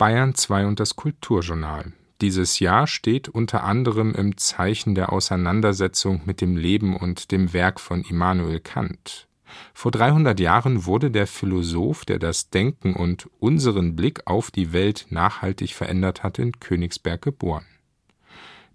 Bayern 0.00 0.34
2 0.34 0.64
und 0.64 0.80
das 0.80 0.96
Kulturjournal. 0.96 1.92
Dieses 2.22 2.58
Jahr 2.58 2.86
steht 2.86 3.28
unter 3.28 3.64
anderem 3.64 4.14
im 4.14 4.38
Zeichen 4.38 4.94
der 4.94 5.12
Auseinandersetzung 5.12 6.22
mit 6.24 6.40
dem 6.40 6.56
Leben 6.56 6.96
und 6.96 7.30
dem 7.30 7.52
Werk 7.52 7.78
von 7.78 8.00
Immanuel 8.00 8.60
Kant. 8.60 9.28
Vor 9.74 9.90
300 9.90 10.40
Jahren 10.40 10.86
wurde 10.86 11.10
der 11.10 11.26
Philosoph, 11.26 12.06
der 12.06 12.18
das 12.18 12.48
Denken 12.48 12.94
und 12.94 13.28
unseren 13.40 13.94
Blick 13.94 14.22
auf 14.24 14.50
die 14.50 14.72
Welt 14.72 15.08
nachhaltig 15.10 15.74
verändert 15.74 16.22
hat, 16.22 16.38
in 16.38 16.58
Königsberg 16.58 17.20
geboren. 17.20 17.66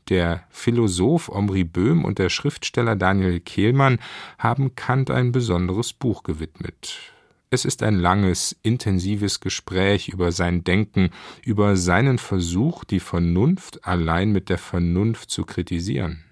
Der 0.09 0.43
Philosoph 0.51 1.29
Omri 1.29 1.63
Böhm 1.63 2.05
und 2.05 2.19
der 2.19 2.29
Schriftsteller 2.29 2.95
Daniel 2.95 3.39
Kehlmann 3.39 3.97
haben 4.37 4.75
Kant 4.75 5.09
ein 5.09 5.31
besonderes 5.31 5.91
Buch 5.91 6.21
gewidmet. 6.21 7.14
Es 7.49 7.63
ist 7.63 7.83
ein 7.83 7.99
langes, 7.99 8.55
intensives 8.63 9.39
Gespräch 9.39 10.09
über 10.09 10.31
sein 10.31 10.63
Denken, 10.63 11.11
über 11.43 11.77
seinen 11.77 12.17
Versuch, 12.17 12.83
die 12.83 12.99
Vernunft 12.99 13.85
allein 13.87 14.31
mit 14.31 14.49
der 14.49 14.57
Vernunft 14.57 15.29
zu 15.29 15.43
kritisieren. 15.43 16.23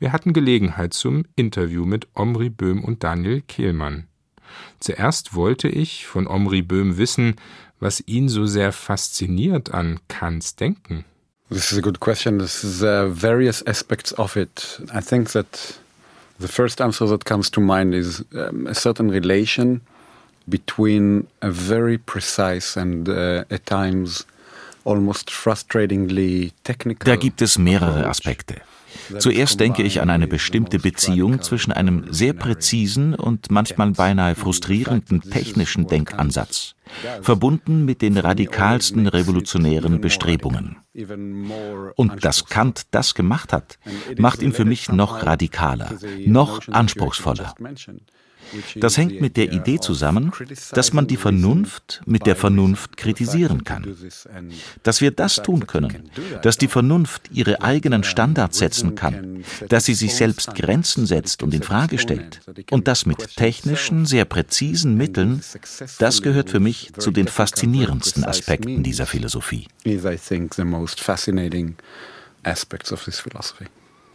Wir 0.00 0.12
hatten 0.12 0.32
Gelegenheit 0.32 0.92
zum 0.92 1.24
Interview 1.34 1.84
mit 1.84 2.08
Omri 2.14 2.50
Böhm 2.50 2.84
und 2.84 3.02
Daniel 3.04 3.42
Kehlmann. 3.42 4.06
Zuerst 4.80 5.34
wollte 5.34 5.68
ich 5.68 6.06
von 6.06 6.26
Omri 6.26 6.62
Böhm 6.62 6.98
wissen, 6.98 7.36
was 7.80 8.02
ihn 8.06 8.28
so 8.28 8.46
sehr 8.46 8.72
fasziniert 8.72 9.72
an 9.72 10.00
Kants 10.08 10.56
Denken. 10.56 11.04
This 11.48 11.72
is 11.72 11.78
a 11.78 11.80
good 11.80 12.00
question. 12.00 12.38
This 12.38 12.62
is 12.62 12.82
uh, 12.82 13.08
various 13.08 13.66
aspects 13.66 14.12
of 14.18 14.36
it. 14.36 14.82
I 14.94 15.00
think 15.00 15.30
that 15.32 15.80
the 16.38 16.48
first 16.48 16.80
answer 16.80 17.06
that 17.08 17.24
comes 17.24 17.50
to 17.52 17.60
mind 17.60 17.94
is 17.94 18.24
um, 18.34 18.66
a 18.66 18.74
certain 18.74 19.10
relation 19.10 19.80
between 20.48 21.26
a 21.40 21.50
very 21.50 21.98
precise 21.98 22.76
and 22.76 23.08
uh, 23.08 23.44
at 23.50 23.66
times 23.66 24.26
almost 24.84 25.30
frustratingly 25.30 26.52
technical. 26.64 27.04
Da 27.04 27.16
gibt 27.16 27.42
es 27.42 27.58
mehrere 27.58 28.06
Aspekte. 28.06 28.56
Zuerst 29.18 29.60
denke 29.60 29.82
ich 29.82 30.00
an 30.00 30.10
eine 30.10 30.26
bestimmte 30.26 30.78
Beziehung 30.78 31.40
zwischen 31.42 31.72
einem 31.72 32.12
sehr 32.12 32.32
präzisen 32.32 33.14
und 33.14 33.50
manchmal 33.50 33.92
beinahe 33.92 34.34
frustrierenden 34.34 35.22
technischen 35.22 35.86
Denkansatz, 35.86 36.74
verbunden 37.22 37.84
mit 37.84 38.02
den 38.02 38.16
radikalsten 38.16 39.06
revolutionären 39.06 40.00
Bestrebungen. 40.00 40.76
Und 41.96 42.24
dass 42.24 42.46
Kant 42.46 42.86
das 42.90 43.14
gemacht 43.14 43.52
hat, 43.52 43.78
macht 44.16 44.42
ihn 44.42 44.52
für 44.52 44.64
mich 44.64 44.90
noch 44.90 45.24
radikaler, 45.24 45.92
noch 46.26 46.66
anspruchsvoller. 46.68 47.54
Das 48.76 48.96
hängt 48.96 49.20
mit 49.20 49.36
der 49.36 49.52
Idee 49.52 49.78
zusammen, 49.78 50.32
dass 50.72 50.92
man 50.92 51.06
die 51.06 51.16
Vernunft 51.16 52.02
mit 52.06 52.26
der 52.26 52.36
Vernunft 52.36 52.96
kritisieren 52.96 53.64
kann. 53.64 53.96
Dass 54.82 55.00
wir 55.00 55.10
das 55.10 55.36
tun 55.42 55.66
können, 55.66 56.10
dass 56.42 56.58
die 56.58 56.68
Vernunft 56.68 57.30
ihre 57.32 57.62
eigenen 57.62 58.04
Standards 58.04 58.58
setzen 58.58 58.94
kann, 58.94 59.44
dass 59.68 59.84
sie 59.84 59.94
sich 59.94 60.14
selbst 60.14 60.54
Grenzen 60.54 61.06
setzt 61.06 61.42
und 61.42 61.54
in 61.54 61.62
Frage 61.62 61.98
stellt. 61.98 62.40
Und 62.70 62.88
das 62.88 63.06
mit 63.06 63.36
technischen, 63.36 64.06
sehr 64.06 64.24
präzisen 64.24 64.96
Mitteln, 64.96 65.42
das 65.98 66.22
gehört 66.22 66.50
für 66.50 66.60
mich 66.60 66.92
zu 66.98 67.10
den 67.10 67.28
faszinierendsten 67.28 68.24
Aspekten 68.24 68.82
dieser 68.82 69.06
Philosophie. 69.06 69.68
aspects 72.44 72.92
of 72.92 73.04
this 73.04 73.20
philosophy. 73.20 73.66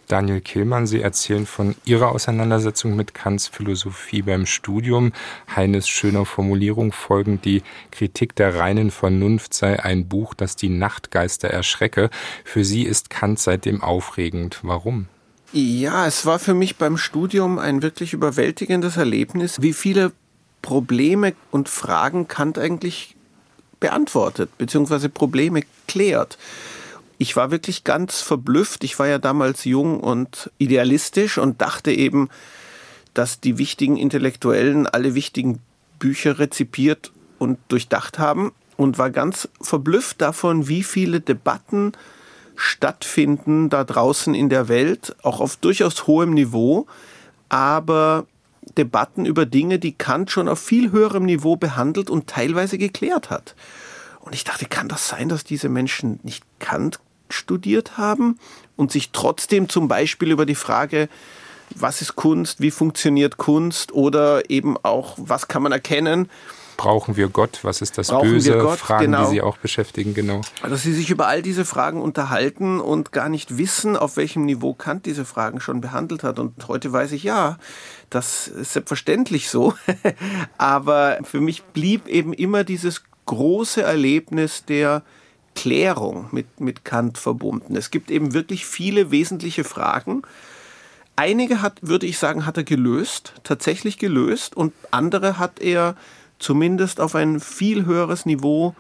Daniel 0.08 0.42
Killmann, 0.42 0.88
Sie 0.88 1.02
erzählen 1.02 1.46
von 1.46 1.76
Ihrer 1.86 2.12
Auseinandersetzung 2.12 2.96
mit 2.96 3.14
Kants 3.14 3.48
Philosophie 3.48 4.22
beim 4.22 4.46
Studium. 4.46 5.14
Heines 5.56 5.88
schöner 5.88 6.26
Formulierung 6.26 6.92
folgend, 6.92 7.46
die 7.46 7.64
Kritik 7.92 8.36
der 8.36 8.56
reinen 8.56 8.92
Vernunft 8.92 9.54
sei 9.54 9.82
ein 9.82 10.08
Buch, 10.08 10.34
das 10.34 10.56
die 10.56 10.70
Nachtgeister 10.70 11.50
erschrecke. 11.50 12.10
Für 12.44 12.66
Sie 12.66 12.84
ist 12.84 13.10
Kant 13.10 13.40
seitdem 13.40 13.82
aufregend. 13.82 14.60
Warum? 14.64 15.08
Ja, 15.52 16.08
es 16.08 16.26
war 16.26 16.40
für 16.40 16.54
mich 16.54 16.78
beim 16.78 16.98
Studium 16.98 17.60
ein 17.60 17.82
wirklich 17.82 18.14
überwältigendes 18.14 18.98
Erlebnis, 18.98 19.62
wie 19.62 19.74
viele 19.74 20.12
Probleme 20.62 21.34
und 21.52 21.70
Fragen 21.70 22.28
Kant 22.28 22.58
eigentlich 22.58 23.16
beantwortet, 23.80 24.58
beziehungsweise 24.58 25.10
Probleme 25.10 25.62
klärt 25.88 26.38
ich 27.18 27.36
war 27.36 27.52
wirklich 27.52 27.84
ganz 27.84 28.22
verblüfft. 28.22 28.84
Ich 28.84 29.00
war 29.00 29.08
ja 29.08 29.20
damals 29.20 29.66
jung 29.66 30.00
und 30.00 30.52
idealistisch 30.58 31.38
und 31.38 31.62
dachte 31.62 31.92
eben, 31.92 32.30
dass 33.14 33.40
die 33.40 33.58
wichtigen 33.58 33.98
Intellektuellen 33.98 34.88
alle 34.88 35.16
wichtigen 35.16 35.60
Bücher 36.00 36.40
rezipiert 36.40 37.12
und 37.40 37.60
durchdacht 37.68 38.20
haben 38.20 38.52
und 38.78 38.98
war 38.98 39.12
ganz 39.12 39.48
verblüfft 39.62 40.22
davon, 40.22 40.68
wie 40.68 40.84
viele 40.84 41.22
Debatten 41.22 41.94
stattfinden 42.56 43.70
da 43.70 43.84
draußen 43.84 44.34
in 44.34 44.50
der 44.50 44.68
Welt, 44.68 45.16
auch 45.24 45.40
auf 45.40 45.56
durchaus 45.58 46.08
hohem 46.08 46.34
Niveau, 46.34 46.88
aber 47.50 48.26
Debatten 48.78 49.26
über 49.26 49.46
Dinge, 49.46 49.80
die 49.80 49.94
Kant 49.94 50.32
schon 50.32 50.48
auf 50.48 50.60
viel 50.60 50.92
höherem 50.92 51.26
Niveau 51.26 51.56
behandelt 51.56 52.10
und 52.10 52.28
teilweise 52.28 52.78
geklärt 52.78 53.30
hat. 53.30 53.56
Und 54.24 54.34
ich 54.34 54.44
dachte, 54.44 54.66
kann 54.66 54.88
das 54.88 55.08
sein, 55.08 55.30
dass 55.30 55.44
diese 55.44 55.70
Menschen 55.70 56.20
nicht 56.24 56.44
Kant 56.60 57.00
studiert 57.30 57.98
haben 57.98 58.40
und 58.76 58.92
sich 58.92 59.12
trotzdem 59.12 59.68
zum 59.68 59.88
Beispiel 59.88 60.32
über 60.32 60.46
die 60.46 60.56
Frage, 60.56 61.10
was 61.76 62.02
ist 62.02 62.16
Kunst, 62.16 62.62
wie 62.62 62.72
funktioniert 62.72 63.38
Kunst 63.38 63.92
oder 63.92 64.50
eben 64.50 64.78
auch, 64.78 65.16
was 65.18 65.48
kann 65.48 65.64
man 65.64 65.72
erkennen, 65.72 66.30
Brauchen 66.78 67.18
wir 67.18 67.30
Gott? 67.30 67.60
Was 67.62 67.82
ist 67.82 67.98
das 67.98 68.08
Brauchen 68.08 68.30
Böse? 68.30 68.58
Gott, 68.58 68.80
Fragen, 68.80 69.06
genau. 69.06 69.26
die 69.26 69.36
Sie 69.36 69.42
auch 69.42 69.58
beschäftigen, 69.58 70.14
genau. 70.14 70.42
Dass 70.62 70.84
Sie 70.84 70.94
sich 70.94 71.10
über 71.10 71.28
all 71.28 71.42
diese 71.42 71.66
Fragen 71.66 72.02
unterhalten 72.02 72.80
und 72.80 73.12
gar 73.12 73.30
nicht 73.30 73.58
wissen, 73.58 73.96
auf 73.96 74.18
welchem 74.18 74.46
Niveau 74.46 74.74
Kant 74.74 75.06
diese 75.06 75.26
Fragen 75.26 75.60
schon 75.60 75.82
behandelt 75.82 76.24
hat. 76.24 76.40
Und 76.40 76.68
heute 76.68 76.92
weiß 76.92 77.12
ich, 77.12 77.24
ja, 77.24 77.58
das 78.10 78.48
ist 78.48 78.74
selbstverständlich 78.74 79.50
so. 79.50 79.74
Aber 80.58 81.20
für 81.24 81.42
mich 81.42 81.64
blieb 81.64 82.08
eben 82.08 82.34
immer 82.34 82.64
dieses 82.64 83.04
große 83.26 83.82
Erlebnis 83.82 84.66
der 84.66 85.04
Klärung 85.56 86.28
mit, 86.32 86.60
mit 86.60 86.84
Kant 86.84 87.18
verbunden. 87.18 87.76
Es 87.76 87.92
gibt 87.92 88.10
eben 88.12 88.34
wirklich 88.34 88.66
viele 88.66 89.12
wesentliche 89.12 89.64
Fragen. 89.64 90.24
Einige 91.16 91.62
hat, 91.62 91.78
würde 91.82 92.08
ich 92.08 92.18
sagen, 92.18 92.46
hat 92.46 92.58
er 92.58 92.64
gelöst, 92.64 93.34
tatsächlich 93.44 93.98
gelöst, 94.00 94.58
und 94.58 94.74
andere 94.90 95.38
hat 95.38 95.60
er 95.60 95.96
zumindest 96.40 97.00
auf 97.00 97.14
ein 97.14 97.40
viel 97.40 97.86
höheres 97.86 98.26
Niveau 98.26 98.76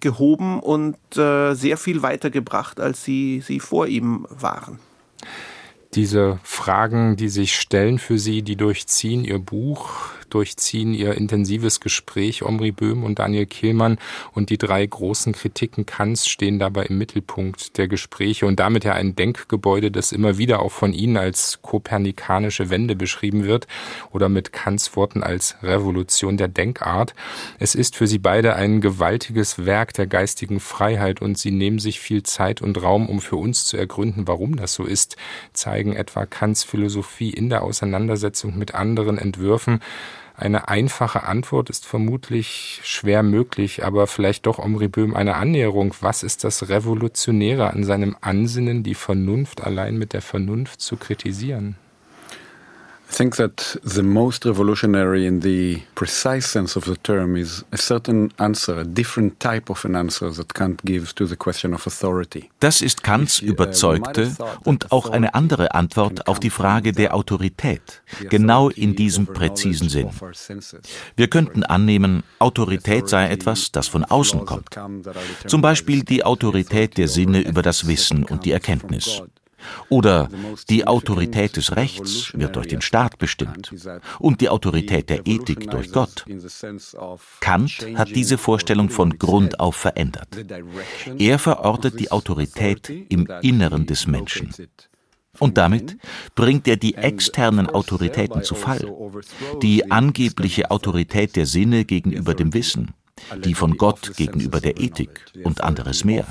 gehoben 0.00 0.60
und 0.60 0.96
äh, 1.16 1.54
sehr 1.54 1.76
viel 1.76 2.02
weitergebracht, 2.02 2.80
als 2.80 3.04
sie, 3.04 3.42
sie 3.44 3.60
vor 3.60 3.86
ihm 3.86 4.26
waren. 4.30 4.78
Diese 5.94 6.38
Fragen, 6.42 7.16
die 7.16 7.28
sich 7.28 7.56
stellen 7.56 7.98
für 7.98 8.18
Sie, 8.18 8.42
die 8.42 8.56
durchziehen 8.56 9.24
Ihr 9.24 9.38
Buch, 9.38 10.10
durchziehen 10.30 10.94
ihr 10.94 11.14
intensives 11.14 11.80
Gespräch. 11.80 12.42
Omri 12.42 12.72
Böhm 12.72 13.04
und 13.04 13.18
Daniel 13.18 13.46
Kehlmann 13.46 13.98
und 14.32 14.50
die 14.50 14.58
drei 14.58 14.84
großen 14.86 15.32
Kritiken 15.32 15.86
Kants 15.86 16.28
stehen 16.28 16.58
dabei 16.58 16.84
im 16.84 16.98
Mittelpunkt 16.98 17.78
der 17.78 17.88
Gespräche 17.88 18.46
und 18.46 18.60
damit 18.60 18.84
ja 18.84 18.92
ein 18.92 19.16
Denkgebäude, 19.16 19.90
das 19.90 20.12
immer 20.12 20.38
wieder 20.38 20.60
auch 20.60 20.72
von 20.72 20.92
Ihnen 20.92 21.16
als 21.16 21.60
kopernikanische 21.62 22.70
Wende 22.70 22.96
beschrieben 22.96 23.44
wird 23.44 23.66
oder 24.10 24.28
mit 24.28 24.52
Kants 24.52 24.96
Worten 24.96 25.22
als 25.22 25.56
Revolution 25.62 26.36
der 26.36 26.48
Denkart. 26.48 27.14
Es 27.58 27.74
ist 27.74 27.96
für 27.96 28.06
Sie 28.06 28.18
beide 28.18 28.56
ein 28.56 28.80
gewaltiges 28.80 29.64
Werk 29.64 29.94
der 29.94 30.06
geistigen 30.06 30.60
Freiheit 30.60 31.22
und 31.22 31.38
Sie 31.38 31.50
nehmen 31.50 31.78
sich 31.78 32.00
viel 32.00 32.22
Zeit 32.22 32.62
und 32.62 32.82
Raum, 32.82 33.08
um 33.08 33.20
für 33.20 33.36
uns 33.36 33.66
zu 33.66 33.76
ergründen, 33.76 34.26
warum 34.26 34.56
das 34.56 34.74
so 34.74 34.84
ist, 34.84 35.16
zeigen 35.52 35.94
etwa 35.94 36.26
Kants 36.26 36.64
Philosophie 36.64 37.30
in 37.30 37.48
der 37.48 37.62
Auseinandersetzung 37.62 38.58
mit 38.58 38.74
anderen 38.74 39.18
Entwürfen, 39.18 39.80
eine 40.38 40.68
einfache 40.68 41.24
Antwort 41.24 41.68
ist 41.68 41.84
vermutlich 41.84 42.80
schwer 42.84 43.24
möglich, 43.24 43.84
aber 43.84 44.06
vielleicht 44.06 44.46
doch 44.46 44.60
Omri 44.60 44.86
Böhm 44.86 45.16
eine 45.16 45.34
Annäherung. 45.34 45.92
Was 46.00 46.22
ist 46.22 46.44
das 46.44 46.68
Revolutionäre 46.68 47.70
an 47.70 47.82
seinem 47.82 48.16
Ansinnen, 48.20 48.84
die 48.84 48.94
Vernunft 48.94 49.62
allein 49.62 49.98
mit 49.98 50.12
der 50.12 50.22
Vernunft 50.22 50.80
zu 50.80 50.96
kritisieren? 50.96 51.76
I 53.10 53.14
think 53.14 53.36
that 53.36 53.76
the 53.82 54.02
most 54.02 54.44
revolutionary 54.44 55.26
in 55.26 55.40
the 55.40 55.82
precise 55.94 56.46
sense 56.46 56.76
of 56.76 56.84
the 56.84 56.96
term 56.96 57.36
is 57.36 57.64
a 57.72 57.76
certain 57.76 58.30
answer, 58.38 58.80
a 58.80 58.84
different 58.84 59.40
type 59.40 59.70
of 59.70 59.84
an 59.84 59.96
answer 59.96 60.30
that 60.30 60.52
Kant 60.52 60.84
gives 60.84 61.14
to 61.14 61.26
the 61.26 61.36
question 61.36 61.72
of 61.72 61.86
authority. 61.86 62.50
Das 62.60 62.82
ist 62.82 63.02
Kants 63.02 63.40
uh, 63.40 63.46
überzeugte 63.46 64.36
und 64.64 64.92
auch 64.92 65.08
eine 65.08 65.34
andere 65.34 65.74
Antwort 65.74 66.28
auf 66.28 66.38
die 66.38 66.50
Frage 66.50 66.92
der 66.92 67.14
Autorität, 67.14 68.02
genau 68.28 68.68
in 68.68 68.94
diesem 68.94 69.26
präzisen 69.26 69.88
Sinn. 69.88 70.10
Wir 71.16 71.28
könnten 71.28 71.64
annehmen, 71.64 72.22
Autorität 72.38 73.08
sei 73.08 73.30
etwas, 73.30 73.72
das 73.72 73.88
von 73.88 74.04
außen 74.04 74.44
kommt. 74.44 74.78
Zum 75.46 75.62
Beispiel 75.62 76.04
die 76.04 76.24
Autorität 76.24 76.98
der 76.98 77.08
Sinne 77.08 77.40
über 77.40 77.62
das 77.62 77.86
Wissen 77.86 78.24
und 78.24 78.44
die 78.44 78.52
Erkenntnis. 78.52 79.22
Oder 79.88 80.28
die 80.68 80.86
Autorität 80.86 81.56
des 81.56 81.76
Rechts 81.76 82.32
wird 82.34 82.56
durch 82.56 82.68
den 82.68 82.80
Staat 82.80 83.18
bestimmt 83.18 83.74
und 84.18 84.40
die 84.40 84.48
Autorität 84.48 85.10
der 85.10 85.26
Ethik 85.26 85.70
durch 85.70 85.92
Gott. 85.92 86.24
Kant 87.40 87.86
hat 87.94 88.08
diese 88.10 88.38
Vorstellung 88.38 88.90
von 88.90 89.18
Grund 89.18 89.60
auf 89.60 89.76
verändert. 89.76 90.28
Er 91.18 91.38
verortet 91.38 91.98
die 92.00 92.10
Autorität 92.10 92.88
im 93.08 93.26
Inneren 93.42 93.86
des 93.86 94.06
Menschen. 94.06 94.52
Und 95.38 95.56
damit 95.56 95.98
bringt 96.34 96.66
er 96.66 96.76
die 96.76 96.96
externen 96.96 97.68
Autoritäten 97.68 98.42
zu 98.42 98.54
Fall. 98.54 98.92
Die 99.62 99.90
angebliche 99.90 100.70
Autorität 100.70 101.36
der 101.36 101.46
Sinne 101.46 101.84
gegenüber 101.84 102.34
dem 102.34 102.54
Wissen, 102.54 102.92
die 103.44 103.54
von 103.54 103.76
Gott 103.76 104.16
gegenüber 104.16 104.60
der 104.60 104.80
Ethik 104.80 105.24
und 105.44 105.62
anderes 105.62 106.04
mehr. 106.04 106.26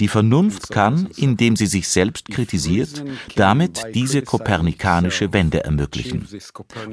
Die 0.00 0.08
Vernunft 0.08 0.70
kann, 0.70 1.08
indem 1.16 1.56
sie 1.56 1.66
sich 1.66 1.88
selbst 1.88 2.28
kritisiert, 2.28 3.04
damit 3.36 3.82
diese 3.94 4.22
kopernikanische 4.22 5.32
Wende 5.32 5.64
ermöglichen. 5.64 6.28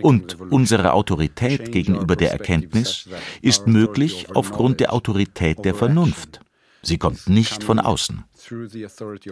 Und 0.01 0.39
unsere 0.39 0.94
Autorität 0.94 1.71
gegenüber 1.71 2.16
der 2.16 2.31
Erkenntnis 2.31 3.10
ist 3.42 3.68
möglich 3.68 4.27
aufgrund 4.33 4.80
der 4.80 4.94
Autorität 4.94 5.63
der 5.66 5.75
Vernunft. 5.75 6.42
Sie 6.81 6.98
kommt 6.98 7.27
nicht 7.27 7.63
von 7.63 7.80
außen. 7.80 8.24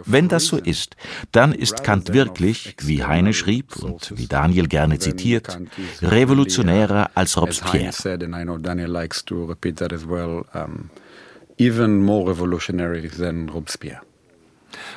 Wenn 0.06 0.28
das 0.28 0.46
so 0.46 0.56
ist, 0.56 0.96
dann 1.32 1.52
ist 1.52 1.84
Kant 1.84 2.12
wirklich, 2.12 2.76
wie 2.82 3.04
Heine 3.04 3.32
schrieb 3.32 3.76
und 3.76 4.16
wie 4.16 4.26
Daniel 4.26 4.68
gerne 4.68 4.98
zitiert, 4.98 5.58
revolutionärer 6.02 7.10
als 7.14 7.36
Robespierre. 7.36 7.92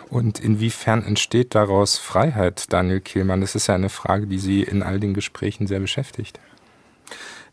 Und 0.09 0.39
inwiefern 0.39 1.03
entsteht 1.03 1.55
daraus 1.55 1.97
Freiheit, 1.97 2.71
Daniel 2.71 2.99
Kehlmann? 2.99 3.41
Das 3.41 3.55
ist 3.55 3.67
ja 3.67 3.75
eine 3.75 3.89
Frage, 3.89 4.27
die 4.27 4.37
Sie 4.37 4.61
in 4.61 4.83
all 4.83 4.99
den 4.99 5.13
Gesprächen 5.13 5.67
sehr 5.67 5.79
beschäftigt. 5.79 6.39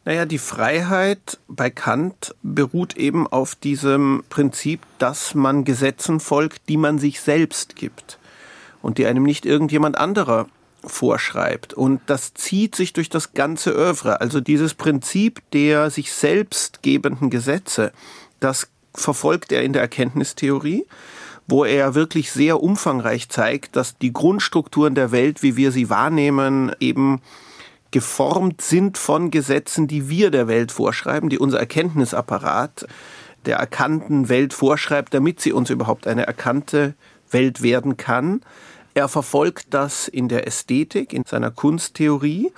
Naja, 0.09 0.25
die 0.25 0.39
Freiheit 0.39 1.37
bei 1.49 1.69
Kant 1.69 2.35
beruht 2.43 2.97
eben 2.97 3.27
auf 3.27 3.55
diesem 3.55 4.25
Prinzip, 4.31 4.81
dass 4.97 5.35
man 5.35 5.65
Gesetzen 5.65 6.19
folgt, 6.19 6.71
die 6.71 6.79
man 6.79 6.99
sich 6.99 7.21
selbst 7.21 7.77
gibt 7.77 8.19
und 8.81 8.97
die 8.97 9.05
einem 9.05 9.25
nicht 9.25 9.45
irgendjemand 9.45 9.99
anderer 9.99 10.49
vorschreibt. 10.83 11.75
Und 11.75 12.01
das 12.07 12.33
zieht 12.33 12.75
sich 12.75 12.95
durch 12.95 13.11
das 13.11 13.35
ganze 13.35 13.73
Övre. 13.73 14.23
Also 14.23 14.41
dieses 14.41 14.73
Prinzip 14.73 15.43
der 15.53 15.91
sich 15.91 16.11
selbst 16.11 16.83
gebenden 16.83 17.29
Gesetze, 17.29 17.93
das 18.41 18.69
verfolgt 18.95 19.53
er 19.53 19.63
in 19.63 19.75
der 19.75 19.83
Erkenntnistheorie 19.83 20.87
wo 21.51 21.65
er 21.65 21.95
wirklich 21.95 22.31
sehr 22.31 22.63
umfangreich 22.63 23.31
zeigt, 23.31 23.75
dass 23.75 23.97
die 23.97 24.13
Grundstrukturen 24.13 24.95
der 24.95 25.13
Welt, 25.13 25.43
wie 25.43 25.57
wir 25.57 25.73
sie 25.73 25.89
wahrnehmen, 25.89 26.73
eben 26.79 27.23
geformt 27.91 28.61
sind 28.61 28.99
von 28.99 29.31
Gesetzen, 29.31 29.87
die 29.87 30.09
wir 30.09 30.31
der 30.31 30.49
Welt 30.49 30.73
vorschreiben, 30.73 31.29
die 31.29 31.39
unser 31.39 31.59
Erkenntnisapparat 31.59 32.87
der 33.47 33.57
erkannten 33.57 34.29
Welt 34.29 34.53
vorschreibt, 34.53 35.15
damit 35.15 35.41
sie 35.41 35.53
uns 35.53 35.71
überhaupt 35.71 36.07
eine 36.07 36.27
erkannte 36.27 36.95
Welt 37.31 37.63
werden 37.63 37.97
kann. 37.97 38.41
Er 38.95 39.09
verfolgt 39.09 39.67
das 39.71 40.09
in 40.09 40.29
der 40.29 40.47
Ästhetik, 40.47 41.13
in 41.13 41.25
seiner 41.25 41.51
Kunsttheorie, 41.51 42.53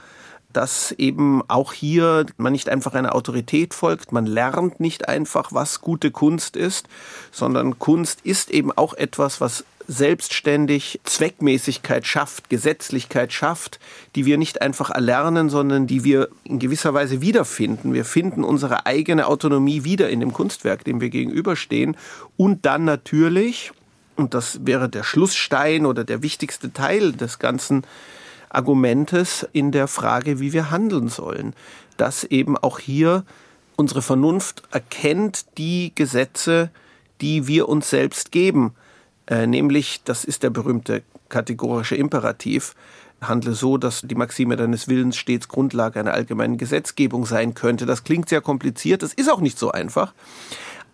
dass 0.53 0.93
eben 0.93 1.43
auch 1.49 1.73
hier 1.73 2.27
man 2.37 2.53
nicht 2.53 2.69
einfach 2.69 2.95
einer 2.95 3.15
Autorität 3.15 3.75
folgt, 3.75 4.13
man 4.13 4.27
lernt 4.27 4.81
nicht 4.81 5.09
einfach, 5.09 5.53
was 5.53 5.81
gute 5.81 6.11
Kunst 6.11 6.57
ist, 6.57 6.89
sondern 7.31 7.79
Kunst 7.79 8.21
ist 8.23 8.51
eben 8.51 8.73
auch 8.73 8.95
etwas, 8.95 9.41
was 9.41 9.65
selbstständig 9.91 11.01
Zweckmäßigkeit 11.03 12.07
schafft, 12.07 12.49
Gesetzlichkeit 12.49 13.33
schafft, 13.33 13.81
die 14.15 14.25
wir 14.25 14.39
nicht 14.39 14.63
einfach 14.63 14.91
erlernen, 14.91 15.51
sondern 15.51 15.89
die 15.89 16.05
wir 16.05 16.29
in 16.45 16.61
gewisser 16.61 16.95
Weise 16.95 17.21
wiederfinden. 17.21 17.93
Wir 17.93 18.05
finden 18.05 18.45
unsere 18.45 18.87
eigene 18.87 19.27
Autonomie 19.27 19.83
wieder 19.83 20.09
in 20.09 20.21
dem 20.21 20.33
Kunstwerk, 20.33 20.85
dem 20.85 21.01
wir 21.01 21.11
gegenüberstehen. 21.11 21.97
Und 22.37 22.67
dann 22.67 22.85
natürlich, 22.85 23.73
und 24.15 24.33
das 24.33 24.65
wäre 24.65 24.89
der 24.89 25.03
Schlussstein 25.03 25.87
oder 25.87 26.05
der 26.05 26.23
wichtigste 26.23 26.73
Teil 26.73 27.11
des 27.13 27.41
ganzen 27.41 27.83
Argumentes 28.51 29.47
in 29.53 29.73
der 29.73 29.89
Frage, 29.89 30.41
wie 30.41 30.53
wir 30.53 30.71
handeln 30.71 31.09
sollen, 31.09 31.55
dass 31.97 32.25
eben 32.25 32.57
auch 32.59 32.79
hier 32.79 33.25
unsere 33.77 34.03
Vernunft 34.03 34.63
erkennt 34.71 35.59
die 35.59 35.93
Gesetze, 35.95 36.71
die 37.21 37.47
wir 37.47 37.69
uns 37.69 37.91
selbst 37.91 38.33
geben 38.33 38.75
äh, 39.31 39.47
nämlich, 39.47 40.03
das 40.05 40.25
ist 40.25 40.43
der 40.43 40.51
berühmte 40.51 41.03
kategorische 41.29 41.95
Imperativ, 41.95 42.75
handle 43.21 43.55
so, 43.55 43.77
dass 43.77 44.01
die 44.03 44.17
Maxime 44.17 44.57
deines 44.57 44.89
Willens 44.89 45.17
stets 45.17 45.47
Grundlage 45.47 46.01
einer 46.01 46.13
allgemeinen 46.13 46.59
Gesetzgebung 46.59 47.27
sein 47.27 47.55
könnte. 47.55 47.87
Das 47.87 48.03
klingt 48.03 48.29
sehr 48.29 48.41
kompliziert, 48.41 49.03
das 49.03 49.15
ist 49.15 49.31
auch 49.31 49.41
nicht 49.41 49.59
so 49.59 49.71
einfach. 49.71 50.13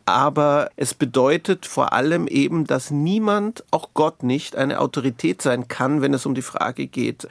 Aber 0.07 0.71
es 0.77 0.95
bedeutet 0.95 1.67
vor 1.67 1.93
allem 1.93 2.29
eben, 2.29 2.65
dass 2.65 2.93
niemand, 2.93 3.65
auch 3.73 3.91
Gott 3.93 4.23
nicht, 4.23 4.55
eine 4.55 4.81
Autorität 4.81 5.43
sein 5.43 5.67
kann, 5.67 6.01
wenn 6.01 6.15
es 6.15 6.27
um 6.27 6.35
die 6.35 6.43
Frage 6.43 6.87
geht, 6.87 7.29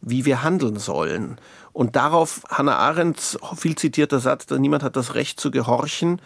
wie 0.00 0.24
wir 0.24 0.42
handeln 0.42 0.78
sollen. 0.78 1.38
Und 1.72 1.94
darauf 1.94 2.42
Hannah 2.48 2.76
Arendts 2.76 3.38
viel 3.56 3.76
zitierter 3.76 4.18
Satz, 4.18 4.50
niemand 4.50 4.82
hat 4.82 4.96
das 4.96 5.14
Recht 5.14 5.38
zu 5.38 5.52
gehorchen, 5.52 6.20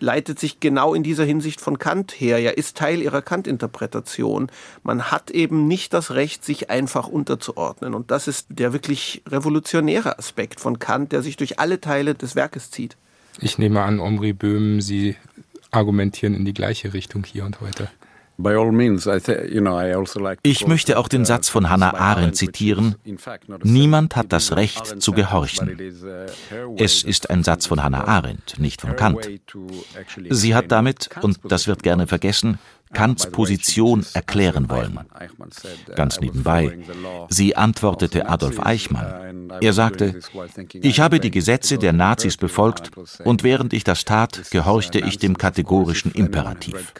leitet 0.00 0.40
sich 0.40 0.58
genau 0.58 0.94
in 0.94 1.04
dieser 1.04 1.24
Hinsicht 1.24 1.60
von 1.60 1.78
Kant 1.78 2.10
her, 2.10 2.40
ja, 2.40 2.50
ist 2.50 2.76
Teil 2.76 3.00
ihrer 3.00 3.22
Kant-Interpretation. 3.22 4.50
Man 4.82 5.12
hat 5.12 5.30
eben 5.30 5.68
nicht 5.68 5.92
das 5.92 6.10
Recht, 6.10 6.44
sich 6.44 6.70
einfach 6.70 7.06
unterzuordnen. 7.06 7.94
Und 7.94 8.10
das 8.10 8.26
ist 8.26 8.46
der 8.48 8.72
wirklich 8.72 9.22
revolutionäre 9.28 10.18
Aspekt 10.18 10.58
von 10.58 10.80
Kant, 10.80 11.12
der 11.12 11.22
sich 11.22 11.36
durch 11.36 11.60
alle 11.60 11.80
Teile 11.80 12.16
des 12.16 12.34
Werkes 12.34 12.72
zieht. 12.72 12.96
Ich 13.38 13.58
nehme 13.58 13.82
an, 13.82 14.00
Omri 14.00 14.32
Böhm, 14.32 14.80
Sie 14.80 15.16
argumentieren 15.70 16.34
in 16.34 16.44
die 16.44 16.54
gleiche 16.54 16.92
Richtung 16.92 17.24
hier 17.24 17.44
und 17.44 17.60
heute. 17.60 17.88
Also 18.42 18.72
ich 20.42 20.66
möchte 20.66 20.98
auch 20.98 21.08
den 21.08 21.24
Satz 21.24 21.48
von 21.48 21.68
Hannah 21.68 21.94
Arendt 21.94 22.36
zitieren. 22.36 22.94
Niemand 23.62 24.16
hat 24.16 24.32
das 24.32 24.56
Recht 24.56 25.02
zu 25.02 25.12
gehorchen. 25.12 25.78
Es 26.76 27.02
ist 27.02 27.28
ein 27.30 27.44
Satz 27.44 27.66
von 27.66 27.82
Hannah 27.82 28.04
Arendt, 28.04 28.58
nicht 28.58 28.80
von 28.80 28.96
Kant. 28.96 29.28
Sie 30.30 30.54
hat 30.54 30.72
damit, 30.72 31.10
und 31.20 31.40
das 31.44 31.66
wird 31.66 31.82
gerne 31.82 32.06
vergessen, 32.06 32.58
Kants 32.92 33.30
Position 33.30 34.04
erklären 34.14 34.68
wollen. 34.68 34.98
Ganz 35.94 36.20
nebenbei, 36.20 36.78
sie 37.28 37.56
antwortete 37.56 38.28
Adolf 38.28 38.58
Eichmann. 38.60 39.50
Er 39.60 39.72
sagte, 39.72 40.18
ich 40.72 41.00
habe 41.00 41.20
die 41.20 41.30
Gesetze 41.30 41.78
der 41.78 41.92
Nazis 41.92 42.36
befolgt 42.36 42.90
und 43.24 43.44
während 43.44 43.72
ich 43.72 43.84
das 43.84 44.04
tat, 44.04 44.50
gehorchte 44.50 44.98
ich 44.98 45.18
dem 45.18 45.38
kategorischen 45.38 46.10
Imperativ. 46.12 46.92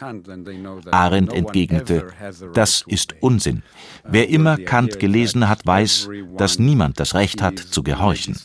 Arendt 0.91 1.33
entgegnete, 1.33 2.07
das 2.53 2.83
ist 2.87 3.15
Unsinn. 3.19 3.63
Wer 4.05 4.29
immer 4.29 4.57
Kant 4.57 4.99
gelesen 4.99 5.49
hat, 5.49 5.65
weiß, 5.65 6.09
dass 6.37 6.57
niemand 6.57 6.99
das 6.99 7.15
Recht 7.15 7.41
hat, 7.41 7.59
zu 7.59 7.83
gehorchen. 7.83 8.37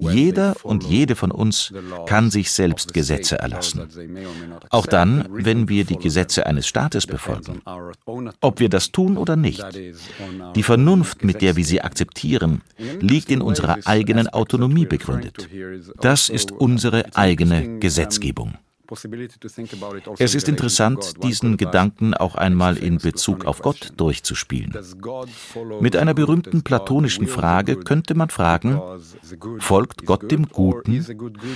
Jeder 0.00 0.54
und 0.62 0.84
jede 0.84 1.14
von 1.14 1.30
uns 1.30 1.72
kann 2.06 2.30
sich 2.30 2.50
selbst 2.50 2.94
Gesetze 2.94 3.38
erlassen. 3.38 3.88
Auch 4.70 4.86
dann, 4.86 5.26
wenn 5.30 5.68
wir 5.68 5.73
wir 5.74 5.84
die 5.84 5.96
Gesetze 5.96 6.46
eines 6.46 6.66
Staates 6.66 7.06
befolgen. 7.06 7.60
Ob 8.40 8.60
wir 8.60 8.68
das 8.68 8.92
tun 8.92 9.16
oder 9.16 9.36
nicht. 9.36 9.64
Die 10.54 10.62
Vernunft, 10.62 11.24
mit 11.24 11.42
der 11.42 11.56
wir 11.56 11.64
sie 11.64 11.80
akzeptieren, 11.80 12.62
liegt 13.00 13.30
in 13.30 13.42
unserer 13.42 13.78
eigenen 13.84 14.28
Autonomie 14.28 14.86
begründet. 14.86 15.48
Das 16.00 16.28
ist 16.28 16.52
unsere 16.52 17.16
eigene 17.16 17.78
Gesetzgebung. 17.80 18.54
Es 20.18 20.34
ist 20.34 20.48
interessant, 20.48 21.22
diesen 21.22 21.56
Gedanken 21.56 22.14
auch 22.14 22.34
einmal 22.34 22.76
in 22.76 22.98
Bezug 22.98 23.46
auf 23.46 23.62
Gott 23.62 23.92
durchzuspielen. 23.96 24.76
Mit 25.80 25.96
einer 25.96 26.12
berühmten 26.12 26.62
platonischen 26.62 27.26
Frage 27.26 27.76
könnte 27.76 28.14
man 28.14 28.28
fragen, 28.28 28.80
folgt 29.58 30.04
Gott 30.04 30.30
dem 30.30 30.48
Guten? 30.48 31.04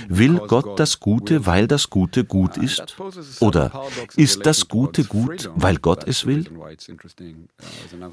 Will 0.09 0.39
Gott 0.39 0.79
das 0.79 0.99
Gute, 0.99 1.45
weil 1.45 1.67
das 1.67 1.89
Gute 1.89 2.25
gut 2.25 2.57
ist? 2.57 2.95
Oder 3.39 3.83
ist 4.15 4.45
das 4.45 4.67
Gute 4.67 5.03
gut, 5.03 5.51
weil 5.55 5.77
Gott 5.77 6.07
es 6.07 6.25
will? 6.25 6.45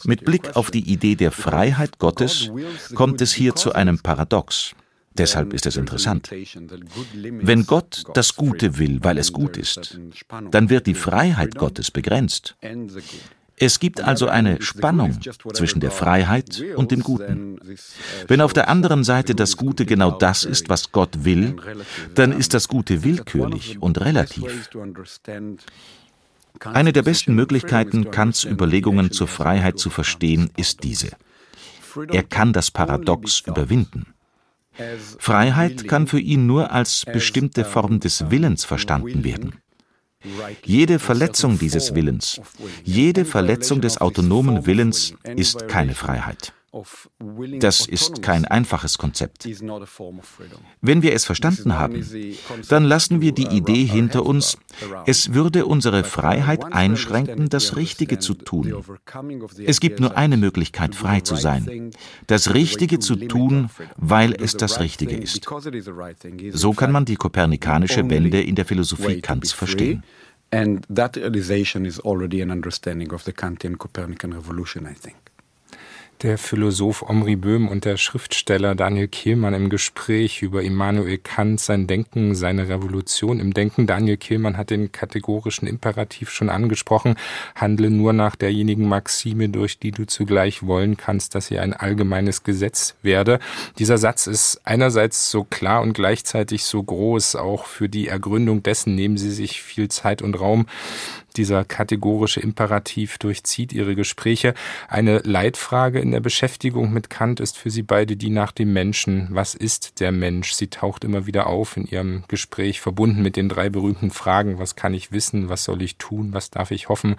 Mit 0.05 0.25
Blick 0.25 0.57
auf 0.57 0.71
die 0.71 0.93
Idee 0.93 1.15
der 1.15 1.33
Freiheit 1.33 1.99
Gottes 1.99 2.51
kommt 2.95 3.21
es 3.21 3.33
hier 3.33 3.55
zu 3.55 3.73
einem 3.73 3.99
Paradox. 3.99 4.75
Deshalb 5.19 5.53
ist 5.53 5.67
es 5.67 5.77
interessant. 5.77 6.31
Wenn 6.31 7.67
Gott 7.67 8.05
das 8.15 8.37
Gute 8.37 8.79
will, 8.79 9.01
weil 9.03 9.19
es 9.19 9.33
gut 9.33 9.57
ist, 9.57 9.99
dann 10.51 10.71
wird 10.71 10.87
die 10.87 10.95
Freiheit 10.95 11.57
Gottes 11.57 11.91
begrenzt. 11.91 12.57
Es 13.59 13.81
gibt 13.81 14.03
also 14.03 14.29
eine 14.29 14.61
Spannung 14.61 15.19
zwischen 15.55 15.81
der 15.81 15.91
Freiheit 15.91 16.63
und 16.77 16.91
dem 16.91 17.03
Guten. 17.03 17.59
Wenn 18.29 18.43
auf 18.43 18.53
der 18.53 18.69
anderen 18.69 19.03
Seite 19.03 19.35
das 19.35 19.57
Gute 19.57 19.87
genau 19.87 20.11
das 20.11 20.45
ist, 20.45 20.69
was 20.69 20.93
Gott 20.93 21.25
will, 21.25 21.57
dann 22.15 22.33
ist 22.33 22.53
das 22.53 22.69
Gute 22.69 23.03
willkürlich 23.03 23.81
und 23.81 24.01
relativ. 24.01 24.69
Eine 26.65 26.93
der 26.93 27.03
besten 27.03 27.35
Möglichkeiten, 27.35 28.11
Kants 28.11 28.45
Überlegungen 28.45 29.11
zur 29.11 29.27
Freiheit 29.27 29.79
zu 29.79 29.89
verstehen, 29.89 30.51
ist 30.57 30.85
diese. 30.85 31.11
Er 32.09 32.23
kann 32.23 32.53
das 32.53 32.71
Paradox 32.71 33.41
überwinden. 33.41 34.16
Freiheit 35.19 35.89
kann 35.89 36.07
für 36.07 36.21
ihn 36.21 36.47
nur 36.47 36.71
als 36.73 37.05
bestimmte 37.05 37.65
Form 37.65 38.01
des 38.01 38.31
Willens 38.31 38.65
verstanden 38.65 39.25
werden. 39.25 39.55
Jede 40.65 40.99
Verletzung 40.99 41.59
dieses 41.59 41.95
Willens, 41.95 42.41
jede 42.85 43.25
Verletzung 43.25 43.81
des 43.81 44.01
autonomen 44.01 44.67
Willens 44.67 45.15
ist 45.37 45.69
keine 45.69 45.95
Freiheit. 45.95 46.53
Das 47.59 47.87
ist 47.87 48.23
kein 48.23 48.45
einfaches 48.45 48.99
Konzept. 48.99 49.49
Wenn 50.81 51.03
wir 51.03 51.13
es 51.15 51.25
verstanden 51.25 51.75
haben, 51.75 52.05
dann 52.69 52.85
lassen 52.85 53.21
wir 53.21 53.33
die 53.33 53.47
Idee 53.47 53.85
hinter 53.85 54.27
uns, 54.27 54.59
es 55.07 55.33
würde 55.33 55.67
unsere 55.67 56.05
Freiheit 56.05 56.65
einschränken, 56.73 57.49
das 57.49 57.77
Richtige 57.77 58.19
zu 58.19 58.35
tun. 58.35 58.85
Es 59.65 59.81
gibt 59.81 60.01
nur 60.01 60.17
eine 60.17 60.37
Möglichkeit, 60.37 60.95
frei 60.95 61.21
zu 61.21 61.37
sein, 61.37 61.91
das 62.27 62.53
Richtige 62.53 62.99
zu 62.99 63.17
tun, 63.17 63.71
weil 63.97 64.35
es 64.35 64.57
das 64.57 64.81
Richtige 64.81 65.17
ist. 65.17 65.49
So 66.53 66.73
kann 66.73 66.93
man 66.93 67.05
die 67.05 67.17
kopernikanische 67.17 68.09
Wende 68.11 68.43
in 68.43 68.55
der 68.55 68.65
Philosophie 68.65 69.21
Kants 69.21 69.53
verstehen. 69.53 70.03
And 70.53 70.87
that 70.95 71.17
realization 71.17 71.85
is 71.85 71.99
already 71.99 72.41
an 72.41 72.53
understanding 72.53 73.13
of 73.13 73.25
the 73.25 73.33
Kantian 73.33 73.79
Copernican 73.79 74.33
revolution, 74.33 74.87
I 74.87 74.95
think 74.95 75.17
der 76.23 76.39
Philosoph 76.39 77.03
Omri 77.03 77.37
Böhm 77.37 77.69
und 77.69 77.85
der 77.85 77.97
Schriftsteller 77.97 78.75
Daniel 78.75 79.09
Kehlmann 79.09 79.55
im 79.55 79.69
Gespräch 79.69 80.43
über 80.43 80.63
Immanuel 80.63 81.19
Kant, 81.19 81.61
sein 81.61 81.87
Denken, 81.87 82.35
seine 82.35 82.69
Revolution 82.69 83.41
im 83.41 83.53
Denken. 83.53 83.87
Daniel 83.87 84.17
Kehlmann 84.17 84.57
hat 84.57 84.71
den 84.71 84.93
kategorischen 84.93 85.69
Imperativ 85.69 86.31
schon 86.31 86.49
angesprochen. 86.49 87.17
Handle 87.55 87.91
nur 87.91 88.13
nach 88.13 88.37
derjenigen 88.37 88.89
Maxime, 88.89 89.49
durch 89.49 89.79
die 89.79 89.91
du 89.91 90.07
zugleich 90.07 90.67
wollen 90.67 90.97
kannst, 90.97 91.35
dass 91.35 91.49
sie 91.49 91.59
ein 91.59 91.73
allgemeines 91.73 92.43
Gesetz 92.43 92.95
werde. 93.03 93.39
Dieser 93.79 93.99
Satz 93.99 94.27
ist 94.27 94.61
einerseits 94.65 95.31
so 95.31 95.45
klar 95.45 95.83
und 95.83 95.93
gleichzeitig 95.93 96.65
so 96.65 96.83
groß. 96.83 97.37
Auch 97.37 97.67
für 97.67 97.89
die 97.89 98.09
Ergründung 98.09 98.63
dessen 98.63 98.95
nehmen 98.95 99.19
sie 99.19 99.31
sich 99.31 99.63
viel 99.63 99.89
Zeit 99.89 100.23
und 100.23 100.39
Raum 100.41 100.67
dieser 101.37 101.65
kategorische 101.65 102.41
Imperativ 102.41 103.19
durchzieht 103.19 103.73
ihre 103.73 103.95
Gespräche. 103.95 104.55
Eine 104.89 105.19
Leitfrage 105.19 106.01
in 106.01 106.11
der 106.11 106.21
Beschäftigung 106.21 106.93
mit 106.93 107.11
Kant 107.11 107.41
ist 107.41 107.59
für 107.59 107.71
sie 107.71 107.83
beide 107.83 108.17
die 108.17 108.31
nach 108.31 108.53
dem 108.53 108.73
Menschen. 108.73 109.29
Was 109.31 109.55
ist 109.55 110.01
der 110.01 110.13
Mensch? 110.13 110.53
Sie 110.53 110.69
taucht 110.69 111.05
immer 111.05 111.27
wieder 111.27 111.47
auf 111.47 111.77
in 111.77 111.87
ihrem 111.87 112.25
Gespräch, 112.29 112.81
verbunden 112.81 113.23
mit 113.23 113.37
den 113.37 113.49
drei 113.49 113.69
berühmten 113.69 114.11
Fragen. 114.11 114.59
Was 114.59 114.77
kann 114.77 114.95
ich 114.95 115.13
wissen? 115.13 115.49
Was 115.49 115.65
soll 115.65 115.83
ich 115.83 115.97
tun? 115.97 116.33
Was 116.33 116.51
darf 116.51 116.71
ich 116.71 116.89
hoffen? 116.89 117.17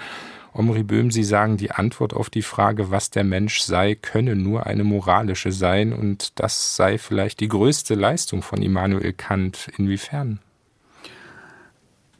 Omri 0.53 0.81
Böhm, 0.81 1.11
Sie 1.11 1.23
sagen, 1.23 1.57
die 1.57 1.71
Antwort 1.71 2.13
auf 2.13 2.31
die 2.31 2.41
Frage, 2.41 2.89
was 2.89 3.11
der 3.11 3.23
Mensch 3.23 3.59
sei, 3.59 3.93
könne 3.93 4.35
nur 4.35 4.65
eine 4.65 4.83
moralische 4.83 5.51
sein 5.51 5.93
und 5.93 6.39
das 6.39 6.75
sei 6.75 6.97
vielleicht 6.97 7.41
die 7.41 7.47
größte 7.47 7.93
Leistung 7.93 8.41
von 8.41 8.63
Immanuel 8.63 9.13
Kant. 9.13 9.69
Inwiefern? 9.77 10.39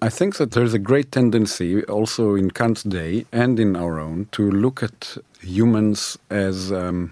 I 0.04 0.10
think 0.10 0.36
that 0.36 0.52
there's 0.52 0.74
a 0.74 0.80
great 0.80 1.12
tendency 1.12 1.84
also 1.86 2.36
in 2.36 2.52
Kant's 2.52 2.84
day 2.84 3.26
and 3.32 3.60
in 3.60 3.76
our 3.76 4.00
own 4.00 4.28
to 4.32 4.44
look 4.52 4.84
at 4.84 5.18
humans 5.42 6.20
as 6.30 6.72
um, 6.72 7.12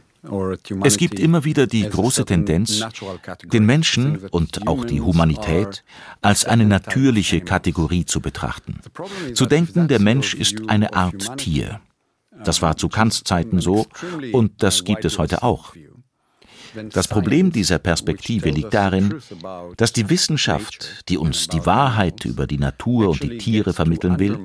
es 0.83 0.97
gibt 0.97 1.19
immer 1.19 1.43
wieder 1.43 1.67
die 1.67 1.87
große 1.87 2.25
Tendenz, 2.25 2.81
den 3.43 3.65
Menschen 3.65 4.17
und 4.31 4.67
auch 4.67 4.85
die 4.85 5.01
Humanität 5.01 5.83
als 6.21 6.45
eine 6.45 6.65
natürliche 6.65 7.41
Kategorie 7.41 8.05
zu 8.05 8.21
betrachten. 8.21 8.79
Zu 9.33 9.45
denken, 9.45 9.87
der 9.87 9.99
Mensch 9.99 10.33
ist 10.33 10.67
eine 10.67 10.93
Art 10.93 11.37
Tier. 11.37 11.79
Das 12.43 12.61
war 12.61 12.77
zu 12.77 12.89
Kants 12.89 13.23
Zeiten 13.23 13.59
so 13.59 13.85
und 14.31 14.63
das 14.63 14.83
gibt 14.83 15.05
es 15.05 15.17
heute 15.17 15.43
auch. 15.43 15.73
Das 16.91 17.07
Problem 17.07 17.51
dieser 17.51 17.79
Perspektive 17.79 18.49
liegt 18.49 18.73
darin, 18.73 19.15
dass 19.77 19.93
die 19.93 20.09
Wissenschaft, 20.09 21.09
die 21.09 21.17
uns 21.17 21.47
die 21.47 21.65
Wahrheit 21.65 22.25
über 22.25 22.47
die 22.47 22.57
Natur 22.57 23.09
und 23.09 23.23
die 23.23 23.37
Tiere 23.37 23.73
vermitteln 23.73 24.19
will, 24.19 24.39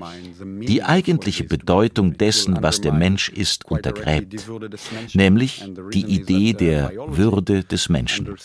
die 0.67 0.83
eigentliche 0.83 1.45
Bedeutung 1.45 2.17
dessen, 2.17 2.63
was 2.63 2.81
der 2.81 2.93
Mensch 2.93 3.29
ist, 3.29 3.71
untergräbt, 3.71 4.47
nämlich 5.15 5.65
die 5.93 6.05
Idee 6.05 6.53
der 6.53 6.93
Würde 7.07 7.65
des 7.65 7.89
Menschen. 7.89 8.37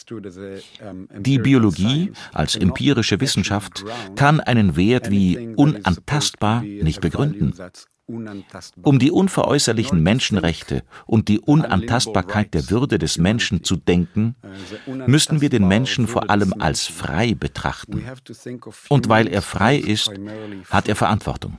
Die 1.17 1.39
Biologie 1.39 2.11
als 2.33 2.55
empirische 2.55 3.19
Wissenschaft 3.19 3.83
kann 4.15 4.39
einen 4.39 4.75
Wert 4.75 5.09
wie 5.11 5.53
unantastbar 5.55 6.61
nicht 6.61 7.01
begründen. 7.01 7.53
Um 8.07 8.99
die 8.99 9.09
unveräußerlichen 9.09 10.01
Menschenrechte 10.01 10.83
und 11.07 11.27
die 11.27 11.39
Unantastbarkeit 11.39 12.53
der 12.53 12.69
Würde 12.69 12.99
des 12.99 13.17
Menschen 13.17 13.63
zu 13.63 13.77
denken, 13.77 14.35
müssten 15.07 15.41
wir 15.41 15.49
den 15.49 15.67
Menschen 15.67 16.07
vor 16.07 16.29
allem 16.29 16.53
als 16.59 16.85
frei 16.85 17.33
betrachten. 17.33 18.03
Und 18.89 19.09
weil 19.09 19.27
er 19.27 19.41
frei 19.41 19.77
ist, 19.77 20.11
hat 20.69 20.87
er 20.87 20.95
Verantwortung. 20.95 21.57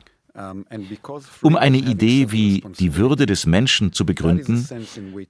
Um 1.42 1.56
eine 1.56 1.78
Idee 1.78 2.30
wie 2.30 2.62
die 2.78 2.96
Würde 2.96 3.26
des 3.26 3.46
Menschen 3.46 3.92
zu 3.92 4.04
begründen, 4.04 4.68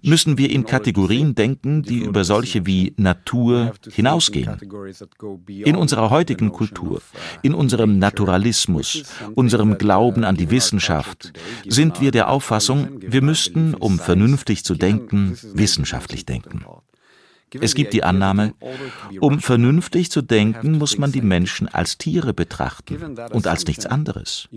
müssen 0.03 0.39
wir 0.39 0.51
in 0.51 0.65
Kategorien 0.65 1.35
denken, 1.35 1.83
die 1.83 2.01
über 2.01 2.25
solche 2.25 2.67
wie 2.67 2.95
Natur 2.97 3.73
hinausgehen. 3.91 4.59
In 5.47 5.77
unserer 5.77 6.11
heutigen 6.11 6.51
Kultur, 6.51 7.03
in 7.43 7.55
unserem 7.55 7.99
Naturalismus, 7.99 9.05
unserem 9.35 9.79
Glauben 9.79 10.25
an 10.25 10.37
die 10.37 10.51
Wissenschaft, 10.51 11.33
sind 11.69 12.01
wir 12.01 12.11
der 12.11 12.29
Auffassung, 12.29 13.01
wir 13.01 13.23
müssten, 13.23 13.75
um 13.75 13.99
vernünftig 13.99 14.65
zu 14.65 14.75
denken, 14.75 15.37
wissenschaftlich 15.55 16.27
denken. 16.27 16.65
Es 17.61 17.75
gibt 17.75 17.93
die 17.93 18.05
Annahme, 18.05 18.55
um 19.21 19.41
vernünftig 19.41 20.11
zu 20.11 20.23
denken, 20.23 20.73
muss 20.79 20.99
man 20.99 21.13
die 21.13 21.23
Menschen 21.23 21.69
als 21.69 21.99
Tiere 21.99 22.35
betrachten 22.35 23.17
und 23.33 23.47
als 23.47 23.67
nichts 23.67 23.87
anderes. 23.87 24.49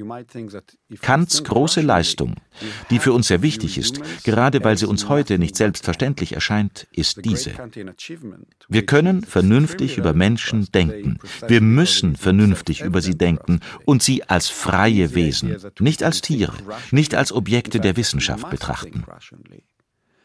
Kants 1.01 1.44
große 1.44 1.82
Leistung, 1.82 2.36
die 2.89 3.00
für 3.00 3.13
uns 3.13 3.27
sehr 3.27 3.41
wichtig 3.41 3.77
ist, 3.77 4.01
gerade 4.24 4.63
weil 4.63 4.77
sie 4.77 4.88
uns 4.88 5.10
heute 5.10 5.39
nicht 5.39 5.56
selbstverständlich 5.56 6.34
erscheint, 6.34 6.88
ist 6.91 7.24
diese. 7.25 7.51
Wir 8.68 8.86
können 8.86 9.24
vernünftig 9.24 9.98
über 9.98 10.13
Menschen 10.13 10.68
denken. 10.72 11.20
Wir 11.48 11.62
müssen 11.62 12.15
vernünftig 12.15 12.82
über 12.82 13.01
sie 13.01 13.18
denken 13.18 13.60
und 13.86 14.03
sie 14.03 14.24
als 14.24 14.50
freie 14.50 15.15
Wesen, 15.15 15.58
nicht 15.79 16.03
als 16.03 16.22
Tiere, 16.22 16.53
nicht 16.91 17.15
als 17.15 17.32
Objekte 17.32 17.79
der 17.79 17.98
Wissenschaft 17.98 18.50
betrachten. 18.50 19.03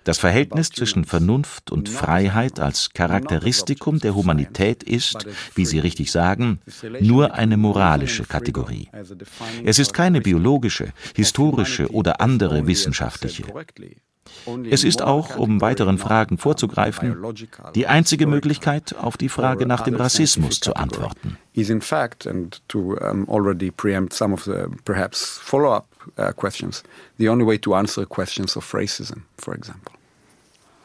Das 0.05 0.19
Verhältnis 0.19 0.71
zwischen 0.71 1.05
Vernunft 1.05 1.73
und 1.73 1.89
Freiheit 1.89 2.61
als 2.61 2.91
Charakteristikum 2.93 3.99
der 3.99 4.15
Humanität 4.15 4.83
ist, 4.83 5.27
wie 5.55 5.67
Sie 5.67 5.79
richtig 5.79 6.13
sagen, 6.13 6.61
nur 7.01 7.35
eine 7.35 7.57
moralische 7.57 8.25
Kategorie. 8.25 8.89
Es 9.65 9.79
ist 9.79 9.95
keine 9.95 10.21
biologische, 10.21 10.93
historische 11.15 11.91
oder 11.91 12.21
andere 12.21 12.67
wissenschaftliche. 12.67 13.45
Es 14.71 14.85
ist 14.85 15.03
auch, 15.03 15.37
um 15.37 15.61
weiteren 15.61 15.99
Fragen 15.99 16.39
vorzugreifen, 16.39 17.17
die 17.75 17.87
einzige 17.87 18.27
Möglichkeit, 18.27 18.95
auf 18.97 19.17
die 19.17 19.29
Frage 19.29 19.67
nach 19.67 19.83
dem 19.83 19.95
Rassismus 19.95 20.61
zu 20.61 20.75
antworten. 20.75 21.39
Uh, 26.17 26.33
the 27.17 27.29
only 27.29 27.47
way 27.47 27.59
to 27.59 27.75
answer 27.75 28.05
questions 28.05 28.57
of 28.57 28.75
racism, 28.75 29.23
for 29.39 29.55
example. 29.55 29.94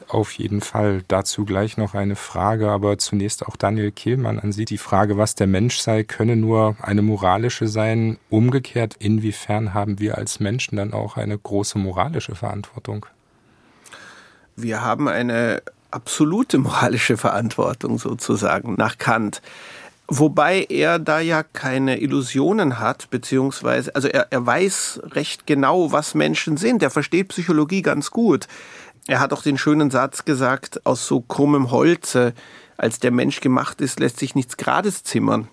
Auf 0.10 0.32
jeden 0.32 0.62
Fall. 0.62 1.04
Dazu 1.08 1.46
gleich 1.46 1.78
noch 1.78 1.94
eine 1.94 2.16
Frage, 2.16 2.72
aber 2.72 2.98
zunächst 2.98 3.46
auch 3.46 3.56
Daniel 3.56 3.92
Kehlmann 3.92 4.40
an 4.40 4.52
Sie. 4.52 4.66
Die 4.66 4.80
Frage, 4.80 5.18
was 5.18 5.36
der 5.36 5.46
Mensch 5.46 5.78
sei, 5.78 6.04
könne 6.04 6.36
nur 6.36 6.76
eine 6.82 7.04
moralische 7.04 7.68
sein. 7.68 8.18
Umgekehrt, 8.32 8.96
inwiefern 8.98 9.76
haben 9.76 10.00
wir 10.00 10.18
als 10.18 10.40
Menschen 10.40 10.78
dann 10.78 10.94
auch 10.94 11.16
eine 11.16 11.38
große 11.38 11.78
moralische 11.78 12.34
Verantwortung? 12.34 13.06
Wir 14.56 14.82
haben 14.82 15.08
eine 15.08 15.62
absolute 15.92 16.58
moralische 16.58 17.16
Verantwortung 17.16 18.00
sozusagen 18.00 18.74
nach 18.74 18.98
Kant. 18.98 19.44
Wobei 20.12 20.66
er 20.70 20.98
da 20.98 21.20
ja 21.20 21.44
keine 21.44 22.00
Illusionen 22.00 22.80
hat, 22.80 23.12
beziehungsweise, 23.12 23.94
also 23.94 24.08
er, 24.08 24.32
er 24.32 24.44
weiß 24.44 25.02
recht 25.12 25.46
genau, 25.46 25.92
was 25.92 26.16
Menschen 26.16 26.58
sind. 26.58 26.82
Er 26.82 26.90
versteht 26.90 27.28
Psychologie 27.28 27.84
ganz 27.84 28.10
gut. 28.10 28.48
Er 29.08 29.20
hat 29.20 29.34
auch 29.34 29.42
den 29.42 29.58
schönen 29.58 29.92
Satz 29.92 30.26
gesagt, 30.26 30.86
aus 30.86 31.08
so 31.08 31.22
krummem 31.22 31.72
Holze, 31.72 32.34
als 32.78 33.00
der 33.00 33.12
Mensch 33.12 33.42
gemacht 33.42 33.82
ist, 33.82 34.00
lässt 34.00 34.20
sich 34.20 34.36
nichts 34.36 34.58
Grades 34.58 35.04
zimmern. 35.04 35.48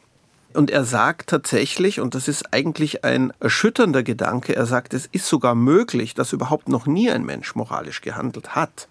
Und 0.54 0.70
er 0.70 0.84
sagt 0.84 1.28
tatsächlich, 1.28 2.00
und 2.00 2.14
das 2.14 2.28
ist 2.28 2.52
eigentlich 2.54 3.04
ein 3.04 3.32
erschütternder 3.40 4.02
Gedanke, 4.02 4.56
er 4.56 4.64
sagt, 4.64 4.94
es 4.94 5.06
ist 5.06 5.26
sogar 5.26 5.54
möglich, 5.54 6.14
dass 6.14 6.32
überhaupt 6.32 6.68
noch 6.68 6.86
nie 6.86 7.10
ein 7.10 7.24
Mensch 7.24 7.54
moralisch 7.54 8.00
gehandelt 8.00 8.54
hat. 8.54 8.88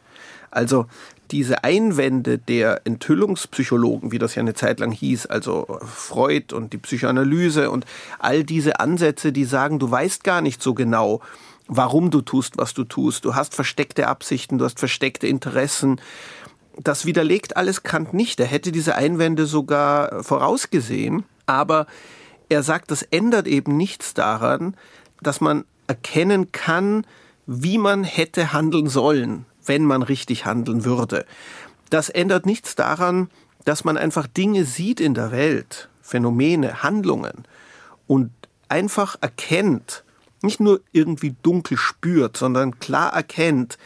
Also 0.52 0.86
diese 1.32 1.64
Einwände 1.64 2.38
der 2.38 2.82
Enthüllungspsychologen, 2.86 4.12
wie 4.12 4.20
das 4.20 4.36
ja 4.36 4.42
eine 4.42 4.54
Zeit 4.54 4.80
lang 4.80 4.92
hieß, 4.92 5.26
also 5.26 5.80
Freud 5.82 6.54
und 6.54 6.72
die 6.72 6.78
Psychoanalyse 6.78 7.72
und 7.72 7.86
all 8.20 8.44
diese 8.44 8.80
Ansätze, 8.80 9.32
die 9.32 9.46
sagen, 9.46 9.80
du 9.80 9.90
weißt 9.90 10.24
gar 10.24 10.42
nicht 10.42 10.62
so 10.62 10.74
genau, 10.74 11.22
warum 11.68 12.12
du 12.12 12.22
tust, 12.22 12.58
was 12.58 12.74
du 12.74 12.84
tust. 12.84 13.26
Du 13.26 13.36
hast 13.36 13.56
versteckte 13.56 14.08
Absichten, 14.08 14.58
du 14.58 14.66
hast 14.66 14.80
versteckte 14.80 15.28
Interessen. 15.28 16.00
Das 16.78 17.06
widerlegt 17.06 17.58
alles 17.58 17.84
Kant 17.84 18.14
nicht. 18.14 18.40
Er 18.40 18.46
hätte 18.46 18.72
diese 18.72 18.96
Einwände 18.96 19.46
sogar 19.46 20.24
vorausgesehen. 20.24 21.24
Aber 21.46 21.88
er 22.50 22.64
sagt, 22.64 22.92
das 22.92 23.02
ändert 23.02 23.48
eben 23.48 23.78
nichts 23.78 24.14
daran, 24.14 24.76
dass 25.22 25.42
man 25.42 25.66
erkennen 25.88 26.52
kann, 26.52 27.06
wie 27.46 27.78
man 27.78 28.04
hätte 28.04 28.54
handeln 28.54 28.88
sollen, 28.88 29.46
wenn 29.66 29.84
man 29.84 30.02
richtig 30.02 30.46
handeln 30.46 30.86
würde. 30.86 31.26
Das 31.90 32.10
ändert 32.10 32.46
nichts 32.46 32.76
daran, 32.76 33.30
dass 33.64 33.84
man 33.84 33.98
einfach 33.98 34.28
Dinge 34.28 34.66
sieht 34.66 35.00
in 35.00 35.14
der 35.14 35.32
Welt, 35.32 35.90
Phänomene, 36.02 36.84
Handlungen 36.84 37.46
und 38.08 38.32
einfach 38.70 39.16
erkennt, 39.22 40.04
nicht 40.46 40.60
nur 40.60 40.82
irgendwie 40.92 41.36
dunkel 41.44 41.78
spürt, 41.78 42.38
sondern 42.38 42.80
klar 42.80 43.14
erkennt, 43.14 43.78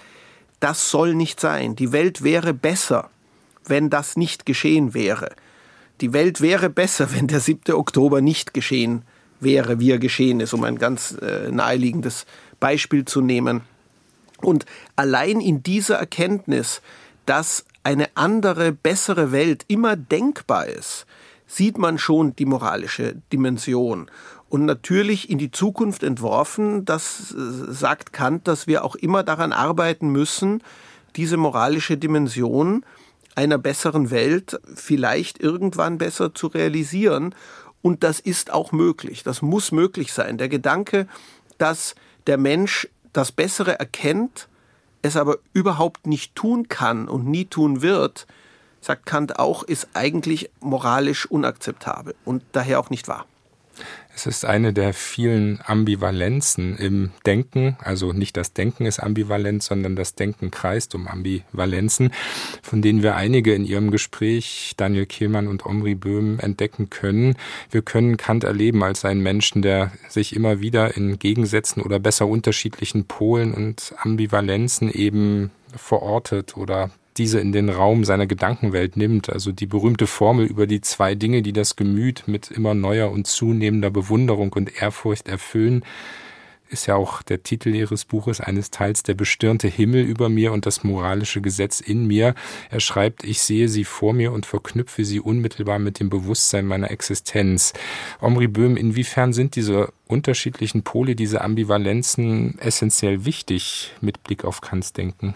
das 0.60 0.90
soll 0.90 1.16
nicht 1.16 1.40
sein. 1.40 1.76
Die 1.76 1.92
Welt 1.92 2.24
wäre 2.24 2.54
besser, 2.54 3.10
wenn 3.66 3.90
das 3.90 4.18
nicht 4.18 4.46
geschehen 4.46 4.94
wäre. 4.94 5.32
Die 6.02 6.14
Welt 6.14 6.42
wäre 6.42 6.70
besser, 6.70 7.14
wenn 7.14 7.28
der 7.28 7.40
7. 7.40 7.74
Oktober 7.74 8.22
nicht 8.22 8.54
geschehen 8.54 9.04
wäre, 9.40 9.80
wie 9.80 9.92
er 9.92 10.00
geschehen 10.00 10.40
ist, 10.40 10.54
um 10.54 10.64
ein 10.64 10.78
ganz 10.78 11.18
äh, 11.22 11.50
naheliegendes 11.52 12.26
Beispiel 12.60 13.06
zu 13.06 13.22
nehmen. 13.22 13.62
Und 14.42 14.66
allein 14.96 15.42
in 15.42 15.64
dieser 15.64 15.96
Erkenntnis, 15.96 16.82
dass 17.26 17.66
eine 17.84 18.10
andere, 18.16 18.72
bessere 18.72 19.32
Welt 19.32 19.66
immer 19.68 19.96
denkbar 19.96 20.68
ist, 20.68 21.06
sieht 21.48 21.78
man 21.78 21.98
schon 21.98 22.36
die 22.36 22.46
moralische 22.46 23.16
Dimension. 23.34 24.10
Und 24.50 24.66
natürlich 24.66 25.30
in 25.30 25.38
die 25.38 25.52
Zukunft 25.52 26.04
entworfen, 26.04 26.84
das 26.84 27.32
äh, 27.32 27.72
sagt 27.72 28.14
Kant, 28.14 28.48
dass 28.48 28.66
wir 28.66 28.84
auch 28.84 28.96
immer 28.96 29.24
daran 29.24 29.54
arbeiten 29.54 30.10
müssen, 30.10 30.64
diese 31.16 31.38
moralische 31.38 31.98
Dimension 31.98 32.84
einer 33.36 33.58
besseren 33.58 34.12
Welt 34.12 34.60
vielleicht 34.76 35.40
irgendwann 35.40 35.98
besser 35.98 36.34
zu 36.34 36.48
realisieren. 36.48 37.36
Und 37.82 38.04
das 38.04 38.20
ist 38.20 38.52
auch 38.52 38.72
möglich. 38.72 39.24
Das 39.24 39.42
muss 39.42 39.72
möglich 39.72 40.12
sein. 40.12 40.38
Der 40.38 40.50
Gedanke, 40.50 41.08
dass 41.58 41.96
der 42.28 42.38
Mensch 42.38 42.90
das 43.14 43.32
Bessere 43.32 43.80
erkennt, 43.80 44.50
es 45.02 45.16
aber 45.16 45.38
überhaupt 45.54 46.08
nicht 46.08 46.36
tun 46.36 46.68
kann 46.68 47.08
und 47.08 47.26
nie 47.26 47.46
tun 47.46 47.82
wird, 47.82 48.28
sagt 48.82 49.06
Kant 49.06 49.40
auch, 49.40 49.64
ist 49.64 49.90
eigentlich 49.94 50.50
moralisch 50.60 51.26
unakzeptabel 51.26 52.16
und 52.26 52.44
daher 52.52 52.80
auch 52.80 52.90
nicht 52.90 53.08
wahr. 53.08 53.26
Es 54.20 54.26
ist 54.26 54.44
eine 54.44 54.74
der 54.74 54.94
vielen 54.94 55.62
Ambivalenzen 55.64 56.76
im 56.76 57.12
Denken. 57.26 57.78
Also 57.80 58.12
nicht 58.12 58.36
das 58.36 58.52
Denken 58.52 58.86
ist 58.86 59.00
ambivalent, 59.00 59.64
sondern 59.64 59.96
das 59.96 60.14
Denken 60.14 60.52
kreist 60.52 60.94
um 60.94 61.08
Ambivalenzen, 61.08 62.12
von 62.62 62.82
denen 62.82 63.02
wir 63.02 63.16
einige 63.16 63.54
in 63.54 63.64
Ihrem 63.64 63.92
Gespräch, 63.92 64.74
Daniel 64.76 65.06
Kehlmann 65.06 65.48
und 65.48 65.66
Omri 65.66 65.96
Böhm, 65.96 66.38
entdecken 66.42 66.90
können. 66.90 67.38
Wir 67.72 67.82
können 67.82 68.18
Kant 68.18 68.44
erleben 68.44 68.84
als 68.84 69.06
einen 69.06 69.24
Menschen, 69.24 69.62
der 69.62 69.94
sich 70.10 70.36
immer 70.36 70.60
wieder 70.60 70.98
in 70.98 71.18
Gegensätzen 71.18 71.82
oder 71.82 71.98
besser 71.98 72.28
unterschiedlichen 72.28 73.06
Polen 73.06 73.54
und 73.54 73.94
Ambivalenzen 74.00 74.92
eben 74.92 75.50
verortet 75.78 76.58
oder 76.58 76.92
diese 77.20 77.40
in 77.40 77.52
den 77.52 77.70
Raum 77.70 78.06
seiner 78.06 78.26
Gedankenwelt 78.26 78.98
nimmt. 78.98 79.30
Also 79.30 79.52
die 79.52 79.68
berühmte 79.68 80.08
Formel 80.08 80.46
über 80.46 80.66
die 80.66 80.82
zwei 80.82 81.14
Dinge, 81.14 81.42
die 81.42 81.54
das 81.54 81.76
Gemüt 81.76 82.24
mit 82.28 82.50
immer 82.50 82.74
neuer 82.74 83.12
und 83.12 83.28
zunehmender 83.28 83.92
Bewunderung 83.92 84.54
und 84.54 84.82
Ehrfurcht 84.82 85.28
erfüllen, 85.28 85.84
ist 86.70 86.86
ja 86.86 86.96
auch 86.96 87.22
der 87.22 87.44
Titel 87.44 87.74
ihres 87.74 88.06
Buches 88.06 88.40
eines 88.40 88.72
Teils 88.72 89.04
der 89.04 89.16
bestirnte 89.16 89.68
Himmel 89.68 90.04
über 90.04 90.30
mir 90.30 90.54
und 90.54 90.66
das 90.66 90.84
moralische 90.84 91.42
Gesetz 91.42 91.80
in 91.80 92.06
mir. 92.06 92.36
Er 92.70 92.80
schreibt, 92.80 93.24
ich 93.24 93.42
sehe 93.42 93.68
sie 93.68 93.84
vor 93.84 94.14
mir 94.14 94.32
und 94.32 94.46
verknüpfe 94.46 95.04
sie 95.04 95.20
unmittelbar 95.20 95.80
mit 95.80 96.00
dem 96.00 96.10
Bewusstsein 96.10 96.66
meiner 96.66 96.92
Existenz. 96.92 97.74
Omri 98.22 98.48
Böhm, 98.48 98.78
inwiefern 98.78 99.34
sind 99.34 99.56
diese 99.56 99.92
unterschiedlichen 100.08 100.84
Pole, 100.84 101.16
diese 101.16 101.42
Ambivalenzen 101.42 102.58
essentiell 102.60 103.26
wichtig 103.26 103.94
mit 104.02 104.24
Blick 104.24 104.46
auf 104.46 104.62
Kants 104.62 104.94
Denken? 104.94 105.36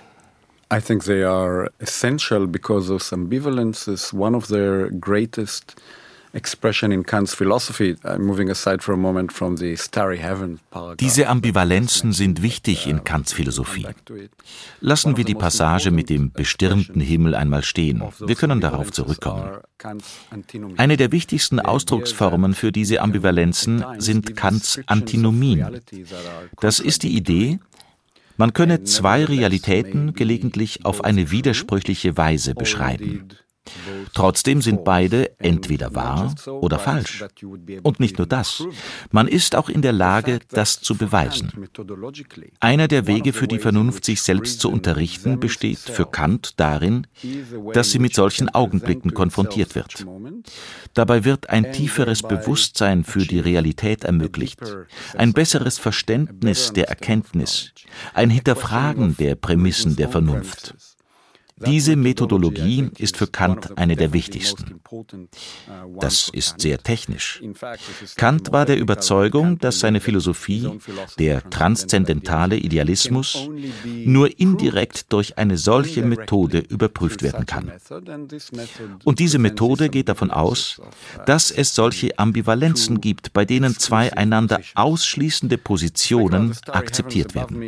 I 0.73 0.81
think 0.81 1.03
they 1.03 1.23
are 1.23 1.69
essential 1.79 2.47
because 2.47 2.89
of 2.89 3.01
ambivalence 3.11 3.87
is 3.87 4.11
one 4.11 4.35
of 4.35 4.47
their 4.47 4.89
greatest 4.89 5.75
paragraph. 9.91 10.97
Diese 10.99 11.27
Ambivalenzen 11.27 12.11
sind 12.11 12.41
wichtig 12.41 12.87
in 12.87 13.03
Kants 13.03 13.33
Philosophie. 13.33 13.85
Lassen 14.79 15.15
wir 15.15 15.25
die 15.25 15.35
Passage 15.35 15.91
mit 15.91 16.09
dem 16.09 16.31
bestirnten 16.31 17.01
Himmel 17.01 17.35
einmal 17.35 17.61
stehen. 17.63 18.01
Wir 18.19 18.35
können 18.35 18.61
darauf 18.61 18.91
zurückkommen. 18.91 19.59
Eine 20.77 20.97
der 20.97 21.11
wichtigsten 21.11 21.59
Ausdrucksformen 21.59 22.55
für 22.55 22.71
diese 22.71 23.01
Ambivalenzen 23.01 23.85
sind 23.99 24.35
Kants 24.35 24.79
Antinomien. 24.87 25.81
Das 26.59 26.79
ist 26.79 27.03
die 27.03 27.15
Idee, 27.15 27.59
man 28.37 28.53
könne 28.53 28.83
zwei 28.83 29.25
Realitäten 29.25 30.13
gelegentlich 30.13 30.85
auf 30.85 31.03
eine 31.03 31.31
widersprüchliche 31.31 32.17
Weise 32.17 32.55
beschreiben. 32.55 33.29
Trotzdem 34.13 34.61
sind 34.61 34.83
beide 34.83 35.39
entweder 35.39 35.95
wahr 35.95 36.35
oder 36.47 36.79
falsch. 36.79 37.23
Und 37.81 37.99
nicht 37.99 38.17
nur 38.17 38.27
das, 38.27 38.63
man 39.11 39.27
ist 39.27 39.55
auch 39.55 39.69
in 39.69 39.81
der 39.81 39.93
Lage, 39.93 40.39
das 40.49 40.81
zu 40.81 40.95
beweisen. 40.95 41.69
Einer 42.59 42.87
der 42.87 43.07
Wege 43.07 43.31
für 43.33 43.47
die 43.47 43.59
Vernunft, 43.59 44.05
sich 44.05 44.21
selbst 44.21 44.59
zu 44.59 44.69
unterrichten, 44.69 45.39
besteht 45.39 45.79
für 45.79 46.05
Kant 46.05 46.59
darin, 46.59 47.07
dass 47.73 47.91
sie 47.91 47.99
mit 47.99 48.13
solchen 48.13 48.49
Augenblicken 48.49 49.13
konfrontiert 49.13 49.75
wird. 49.75 50.05
Dabei 50.93 51.23
wird 51.23 51.49
ein 51.49 51.71
tieferes 51.71 52.21
Bewusstsein 52.21 53.03
für 53.03 53.25
die 53.25 53.39
Realität 53.39 54.03
ermöglicht, 54.03 54.59
ein 55.15 55.33
besseres 55.33 55.77
Verständnis 55.77 56.73
der 56.73 56.89
Erkenntnis, 56.89 57.71
ein 58.13 58.29
Hinterfragen 58.29 59.15
der 59.17 59.35
Prämissen 59.35 59.95
der 59.95 60.09
Vernunft. 60.09 60.75
Diese 61.65 61.95
Methodologie 61.95 62.89
ist 62.97 63.17
für 63.17 63.27
Kant 63.27 63.77
eine 63.77 63.95
der 63.95 64.13
wichtigsten. 64.13 64.81
Das 65.99 66.29
ist 66.29 66.61
sehr 66.61 66.77
technisch. 66.77 67.41
Kant 68.15 68.51
war 68.51 68.65
der 68.65 68.77
Überzeugung, 68.77 69.57
dass 69.59 69.79
seine 69.79 69.99
Philosophie, 69.99 70.69
der 71.19 71.49
transzendentale 71.49 72.57
Idealismus, 72.57 73.49
nur 73.85 74.39
indirekt 74.39 75.11
durch 75.13 75.37
eine 75.37 75.57
solche 75.57 76.03
Methode 76.03 76.59
überprüft 76.59 77.23
werden 77.23 77.45
kann. 77.45 77.71
Und 79.03 79.19
diese 79.19 79.39
Methode 79.39 79.89
geht 79.89 80.09
davon 80.09 80.31
aus, 80.31 80.81
dass 81.25 81.51
es 81.51 81.75
solche 81.75 82.17
Ambivalenzen 82.19 83.01
gibt, 83.01 83.33
bei 83.33 83.45
denen 83.45 83.77
zwei 83.77 84.13
einander 84.13 84.59
ausschließende 84.75 85.57
Positionen 85.57 86.55
akzeptiert 86.67 87.35
werden. 87.35 87.59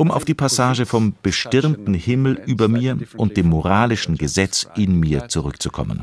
Um 0.00 0.12
auf 0.12 0.24
die 0.24 0.34
Passage 0.34 0.86
vom 0.86 1.14
bestirnten 1.24 1.92
Himmel 1.92 2.40
über 2.46 2.68
mir 2.68 2.96
und 3.16 3.36
dem 3.36 3.48
moralischen 3.48 4.16
Gesetz 4.16 4.64
in 4.76 5.00
mir 5.00 5.28
zurückzukommen. 5.28 6.00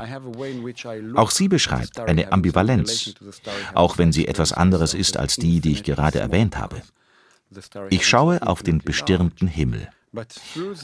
Auch 1.14 1.30
sie 1.30 1.48
beschreibt 1.48 1.98
eine 1.98 2.30
Ambivalenz, 2.30 3.14
auch 3.72 3.96
wenn 3.96 4.12
sie 4.12 4.28
etwas 4.28 4.52
anderes 4.52 4.92
ist 4.92 5.16
als 5.16 5.36
die, 5.36 5.62
die 5.62 5.72
ich 5.72 5.82
gerade 5.82 6.18
erwähnt 6.18 6.58
habe. 6.58 6.82
Ich 7.88 8.06
schaue 8.06 8.46
auf 8.46 8.62
den 8.62 8.80
bestirnten 8.80 9.48
Himmel. 9.48 9.88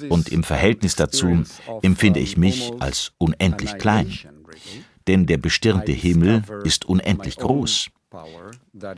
Und 0.09 0.31
im 0.31 0.43
Verhältnis 0.43 0.97
dazu 0.97 1.43
empfinde 1.83 2.21
ich 2.21 2.39
mich 2.39 2.73
als 2.79 3.13
unendlich 3.19 3.77
klein. 3.77 4.11
Denn 5.07 5.27
der 5.27 5.37
bestirnte 5.37 5.93
Himmel 5.93 6.45
ist 6.65 6.87
unendlich 6.87 7.37
groß. 7.37 7.91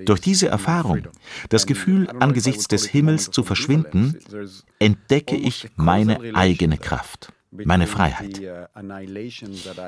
Durch 0.05 0.21
diese 0.21 0.49
Erfahrung, 0.49 1.09
das 1.49 1.67
Gefühl, 1.67 2.09
angesichts 2.21 2.69
des 2.69 2.87
Himmels 2.87 3.31
zu 3.31 3.43
verschwinden, 3.43 4.19
entdecke 4.79 5.37
ich 5.37 5.69
meine 5.77 6.35
eigene 6.35 6.79
Kraft 6.79 7.34
meine 7.65 7.87
Freiheit. 7.87 8.41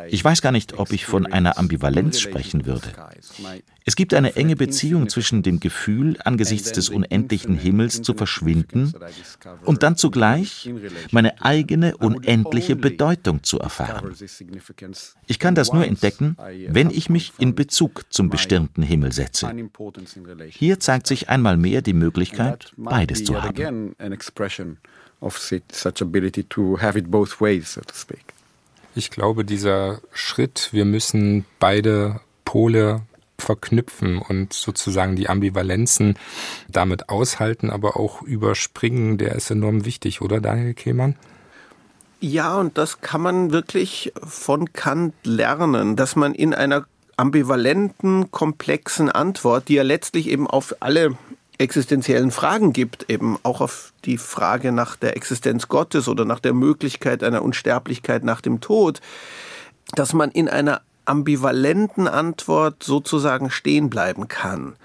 Ich 0.08 0.24
weiß 0.24 0.42
gar 0.42 0.52
nicht, 0.52 0.78
ob 0.78 0.92
ich 0.92 1.06
von 1.06 1.26
einer 1.26 1.58
Ambivalenz 1.58 2.20
sprechen 2.20 2.66
würde. 2.66 2.92
Es 3.84 3.96
gibt 3.96 4.14
eine 4.14 4.36
enge 4.36 4.56
Beziehung 4.56 5.08
zwischen 5.08 5.42
dem 5.42 5.60
Gefühl, 5.60 6.16
angesichts 6.24 6.72
des 6.72 6.88
unendlichen 6.88 7.56
Himmels 7.56 8.02
zu 8.02 8.14
verschwinden 8.14 8.92
und 9.64 9.82
dann 9.82 9.96
zugleich 9.96 10.70
meine 11.10 11.42
eigene 11.42 11.96
unendliche 11.96 12.76
Bedeutung 12.76 13.42
zu 13.42 13.58
erfahren. 13.58 14.14
Ich 15.26 15.38
kann 15.38 15.54
das 15.54 15.72
nur 15.72 15.86
entdecken, 15.86 16.36
wenn 16.68 16.90
ich 16.90 17.10
mich 17.10 17.32
in 17.38 17.54
Bezug 17.54 18.04
zum 18.10 18.30
bestimmten 18.30 18.82
Himmel 18.82 19.12
setze. 19.12 19.52
Hier 20.48 20.80
zeigt 20.80 21.06
sich 21.06 21.28
einmal 21.28 21.56
mehr 21.56 21.82
die 21.82 21.92
Möglichkeit, 21.92 22.72
beides 22.76 23.24
zu 23.24 23.42
haben. 23.42 23.94
Of 25.20 25.38
such 25.38 26.02
ability 26.02 26.44
to 26.44 26.78
have 26.80 26.98
it 26.98 27.10
both 27.10 27.40
ways, 27.40 27.74
so 27.74 27.80
to 27.80 27.94
speak. 27.94 28.24
Ich 28.94 29.10
glaube, 29.10 29.44
dieser 29.44 30.00
Schritt, 30.12 30.70
wir 30.72 30.84
müssen 30.84 31.44
beide 31.58 32.20
Pole 32.44 33.02
verknüpfen 33.38 34.18
und 34.18 34.52
sozusagen 34.52 35.16
die 35.16 35.28
Ambivalenzen 35.28 36.18
damit 36.68 37.10
aushalten, 37.10 37.70
aber 37.70 37.96
auch 37.96 38.22
überspringen, 38.22 39.18
der 39.18 39.34
ist 39.34 39.50
enorm 39.50 39.84
wichtig, 39.84 40.22
oder 40.22 40.40
Daniel 40.40 40.72
Kehlmann? 40.74 41.16
Ja, 42.20 42.56
und 42.56 42.78
das 42.78 43.02
kann 43.02 43.20
man 43.20 43.52
wirklich 43.52 44.12
von 44.24 44.72
Kant 44.72 45.14
lernen, 45.24 45.96
dass 45.96 46.16
man 46.16 46.34
in 46.34 46.54
einer 46.54 46.86
ambivalenten, 47.18 48.30
komplexen 48.30 49.10
Antwort, 49.10 49.68
die 49.68 49.74
ja 49.74 49.82
letztlich 49.82 50.28
eben 50.28 50.46
auf 50.46 50.74
alle 50.80 51.16
existenziellen 51.58 52.30
Fragen 52.30 52.72
gibt, 52.72 53.10
eben 53.10 53.38
auch 53.42 53.60
auf 53.60 53.92
die 54.04 54.18
Frage 54.18 54.72
nach 54.72 54.96
der 54.96 55.16
Existenz 55.16 55.68
Gottes 55.68 56.08
oder 56.08 56.24
nach 56.24 56.40
der 56.40 56.52
Möglichkeit 56.52 57.22
einer 57.22 57.42
Unsterblichkeit 57.42 58.24
nach 58.24 58.40
dem 58.40 58.60
Tod, 58.60 59.00
dass 59.94 60.12
man 60.12 60.30
in 60.30 60.48
einer 60.48 60.82
ambivalenten 61.04 62.08
Antwort 62.08 62.82
sozusagen 62.82 63.50
stehen 63.50 63.90
bleiben 63.90 64.28
kann. 64.28 64.76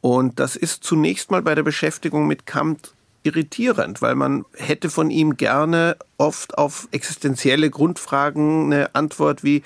Und 0.00 0.38
das 0.38 0.56
ist 0.56 0.84
zunächst 0.84 1.30
mal 1.30 1.42
bei 1.42 1.54
der 1.54 1.62
Beschäftigung 1.62 2.26
mit 2.26 2.46
Kant 2.46 2.92
irritierend, 3.22 4.00
weil 4.00 4.14
man 4.14 4.44
hätte 4.54 4.90
von 4.90 5.10
ihm 5.10 5.36
gerne 5.36 5.96
oft 6.18 6.56
auf 6.56 6.88
existenzielle 6.92 7.70
Grundfragen 7.70 8.72
eine 8.72 8.94
Antwort 8.94 9.44
wie 9.44 9.62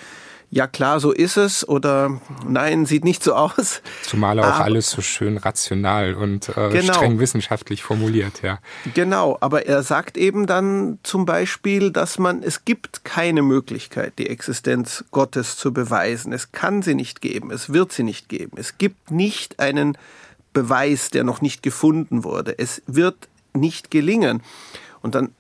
ja 0.53 0.67
klar, 0.67 1.01
so 1.01 1.13
ist 1.13 1.39
es 1.39 1.67
oder 1.67 2.21
nein, 2.47 2.85
sieht 2.85 3.05
nicht 3.05 3.25
so 3.25 3.35
aus. 3.35 3.81
Zumal 4.03 4.39
auch 4.39 4.45
aber, 4.45 4.65
alles 4.65 4.91
so 4.91 5.01
schön 5.01 5.39
rational 5.39 6.13
und 6.13 6.51
äh, 6.51 6.69
genau. 6.69 6.93
streng 6.93 7.19
wissenschaftlich 7.19 7.83
formuliert, 7.83 8.43
ja. 8.43 8.59
Genau, 8.93 9.39
aber 9.41 9.67
er 9.67 9.83
sagt 9.83 10.19
eben 10.19 10.47
dann 10.47 10.99
zum 11.05 11.25
Beispiel, 11.25 11.91
dass 11.91 12.19
man, 12.19 12.43
es 12.43 12.67
gibt 12.67 13.03
keine 13.03 13.41
Möglichkeit, 13.41 14.13
die 14.19 14.29
Existenz 14.29 15.07
Gottes 15.11 15.57
zu 15.57 15.73
beweisen. 15.73 16.35
Es 16.35 16.53
kann 16.53 16.83
sie 16.83 16.95
nicht 16.95 17.23
geben, 17.23 17.51
es 17.51 17.73
wird 17.73 17.91
sie 17.91 18.03
nicht 18.03 18.29
geben. 18.29 18.53
Es 18.57 18.77
gibt 18.77 19.11
nicht 19.11 19.59
einen 19.59 19.97
Beweis, 20.53 21.09
der 21.09 21.25
noch 21.25 21.41
nicht 21.41 21.63
gefunden 21.63 22.25
wurde. 22.25 22.59
Es 22.59 22.83
wird 22.87 23.17
nicht 23.55 23.91
gelingen. 23.91 24.43
Und 25.01 25.15
dann 25.15 25.31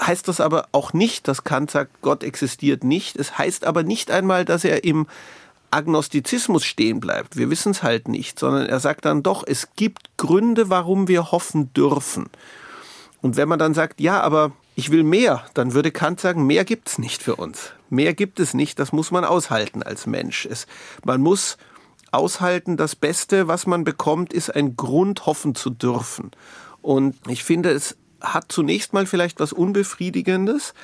heißt 0.00 0.28
das 0.28 0.40
aber 0.40 0.68
auch 0.72 0.92
nicht, 0.92 1.28
dass 1.28 1.44
Kant 1.44 1.70
sagt, 1.70 2.00
Gott 2.00 2.22
existiert 2.22 2.84
nicht. 2.84 3.16
Es 3.16 3.38
heißt 3.38 3.64
aber 3.64 3.82
nicht 3.82 4.10
einmal, 4.10 4.44
dass 4.44 4.64
er 4.64 4.84
im 4.84 5.06
Agnostizismus 5.70 6.64
stehen 6.64 7.00
bleibt. 7.00 7.36
Wir 7.36 7.50
wissen 7.50 7.72
es 7.72 7.82
halt 7.82 8.08
nicht, 8.08 8.38
sondern 8.38 8.66
er 8.66 8.80
sagt 8.80 9.04
dann 9.04 9.22
doch, 9.22 9.42
es 9.46 9.68
gibt 9.76 10.16
Gründe, 10.16 10.70
warum 10.70 11.08
wir 11.08 11.32
hoffen 11.32 11.72
dürfen. 11.72 12.28
Und 13.20 13.36
wenn 13.36 13.48
man 13.48 13.58
dann 13.58 13.74
sagt, 13.74 14.00
ja, 14.00 14.20
aber 14.20 14.52
ich 14.74 14.90
will 14.90 15.02
mehr, 15.02 15.44
dann 15.54 15.74
würde 15.74 15.90
Kant 15.90 16.20
sagen, 16.20 16.46
mehr 16.46 16.64
gibt 16.64 16.88
es 16.88 16.98
nicht 16.98 17.22
für 17.22 17.36
uns. 17.36 17.72
Mehr 17.88 18.14
gibt 18.14 18.40
es 18.40 18.54
nicht, 18.54 18.78
das 18.78 18.92
muss 18.92 19.10
man 19.10 19.24
aushalten 19.24 19.82
als 19.82 20.06
Mensch. 20.06 20.46
Es, 20.46 20.66
man 21.04 21.20
muss 21.20 21.56
aushalten, 22.10 22.76
das 22.76 22.96
Beste, 22.96 23.48
was 23.48 23.66
man 23.66 23.84
bekommt, 23.84 24.32
ist 24.32 24.54
ein 24.54 24.76
Grund, 24.76 25.26
hoffen 25.26 25.54
zu 25.54 25.70
dürfen. 25.70 26.30
Und 26.80 27.16
ich 27.28 27.44
finde 27.44 27.70
es 27.70 27.96
hat 28.22 28.46
zunächst 28.48 28.92
mal 28.92 29.06
vielleicht 29.06 29.40
was 29.40 29.52
Unbefriedigendes, 29.52 30.74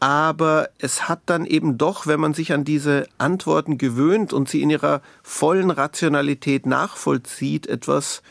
aber 0.00 0.68
es 0.78 1.08
hat 1.08 1.20
dann 1.26 1.46
eben 1.46 1.78
doch, 1.78 2.08
wenn 2.08 2.18
man 2.18 2.34
sich 2.34 2.52
an 2.52 2.64
diese 2.64 3.06
Antworten 3.18 3.78
gewöhnt 3.78 4.32
und 4.32 4.48
sie 4.48 4.62
in 4.62 4.70
ihrer 4.70 5.00
vollen 5.22 5.70
Rationalität 5.70 6.66
nachvollzieht, 6.66 7.68
etwas 7.68 8.22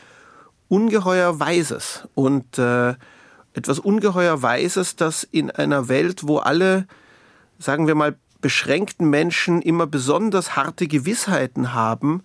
ungeheuer 0.68 1.40
Weises 1.40 2.06
und 2.14 2.58
äh, 2.58 2.94
etwas 3.54 3.78
ungeheuer 3.78 4.42
Weises, 4.42 4.96
das 4.96 5.24
in 5.24 5.50
einer 5.50 5.88
Welt, 5.88 6.26
wo 6.26 6.38
alle, 6.38 6.86
sagen 7.58 7.86
wir 7.86 7.94
mal, 7.94 8.16
beschränkten 8.42 9.08
Menschen 9.08 9.62
immer 9.62 9.86
besonders 9.86 10.56
harte 10.56 10.86
Gewissheiten 10.86 11.72
haben, 11.72 12.22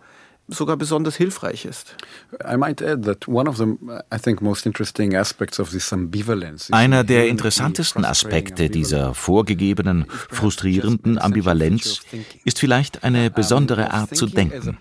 sogar 0.47 0.77
besonders 0.77 1.15
hilfreich 1.15 1.65
ist. 1.65 1.95
Einer 6.71 7.03
der 7.03 7.27
interessantesten 7.27 8.05
Aspekte 8.05 8.69
dieser 8.69 9.13
vorgegebenen, 9.13 10.05
frustrierenden 10.29 11.17
Ambivalenz 11.17 12.01
ist 12.45 12.59
vielleicht 12.59 13.03
eine 13.03 13.29
besondere 13.29 13.91
Art 13.91 14.15
zu 14.15 14.25
denken. 14.25 14.77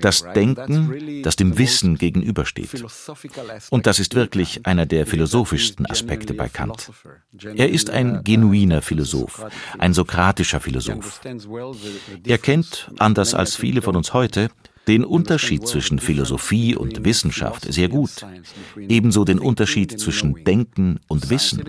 Das 0.00 0.24
Denken, 0.34 1.22
das 1.22 1.36
dem 1.36 1.58
Wissen 1.58 1.98
gegenübersteht. 1.98 2.84
Und 3.70 3.86
das 3.86 3.98
ist 3.98 4.14
wirklich 4.14 4.66
einer 4.66 4.86
der 4.86 5.06
philosophischsten 5.06 5.86
Aspekte 5.86 6.34
bei 6.34 6.48
Kant. 6.48 6.90
Er 7.54 7.70
ist 7.70 7.90
ein 7.90 8.24
genuiner 8.24 8.82
Philosoph, 8.82 9.44
ein 9.78 9.92
sokratischer 9.92 10.60
Philosoph. 10.60 11.20
Er 12.24 12.38
kennt, 12.38 12.90
anders 12.98 13.34
als 13.34 13.56
viele 13.56 13.82
von 13.82 13.96
uns 13.96 14.12
heute, 14.12 14.50
den 14.90 15.04
Unterschied 15.04 15.68
zwischen 15.68 16.00
Philosophie 16.00 16.74
und 16.74 17.04
Wissenschaft 17.04 17.72
sehr 17.72 17.88
gut, 17.88 18.10
ebenso 18.76 19.24
den 19.24 19.38
Unterschied 19.38 20.00
zwischen 20.00 20.42
Denken 20.42 20.98
und 21.06 21.30
Wissen. 21.30 21.62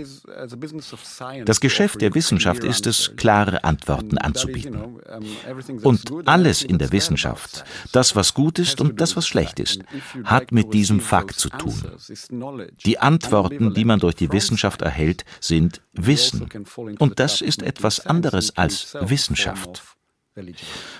Das 1.45 1.60
Geschäft 1.60 2.01
der 2.01 2.15
Wissenschaft 2.15 2.63
ist 2.63 2.88
es, 2.88 3.15
klare 3.17 3.63
Antworten 3.63 4.17
anzubieten. 4.17 4.97
Und 5.84 6.12
alles 6.25 6.63
in 6.63 6.79
der 6.79 6.91
Wissenschaft, 6.91 7.63
das 7.91 8.15
was 8.15 8.34
gut 8.34 8.57
ist 8.57 8.81
und 8.81 8.99
das 8.99 9.15
was 9.15 9.27
schlecht 9.27 9.60
ist, 9.60 9.81
hat 10.23 10.51
mit 10.51 10.73
diesem 10.73 10.99
Fakt 10.99 11.36
zu 11.39 11.49
tun. 11.49 11.79
Die 12.84 12.97
Antworten, 12.97 13.75
die 13.75 13.86
man 13.86 13.99
durch 13.99 14.15
die 14.15 14.31
Wissenschaft 14.31 14.81
erhält, 14.81 15.25
sind 15.39 15.84
Wissen. 15.93 16.49
Und 16.97 17.19
das 17.19 17.41
ist 17.41 17.62
etwas 17.62 18.03
anderes 18.03 18.57
als 18.57 18.97
Wissenschaft. 18.99 19.84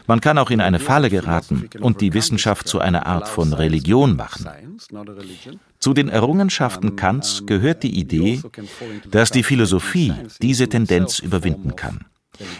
Man 0.08 0.20
kann 0.20 0.38
auch 0.38 0.50
in 0.50 0.60
eine 0.60 0.80
Falle 0.80 1.10
geraten 1.10 1.70
und 1.80 2.02
die 2.02 2.14
Wissenschaft 2.14 2.68
zu 2.68 2.80
einer 2.80 3.06
Art 3.06 3.30
von 3.30 3.54
Religion 3.54 4.16
machen. 4.16 4.50
Zu 5.80 5.94
den 5.94 6.10
Errungenschaften 6.10 6.96
Kants 6.96 7.46
gehört 7.46 7.84
die 7.84 7.98
Idee, 7.98 8.42
dass 9.10 9.32
die 9.32 9.44
Philosophie 9.44 10.14
diese 10.42 10.68
Tendenz 10.68 11.20
überwinden 11.20 11.76
kann. 11.76 12.06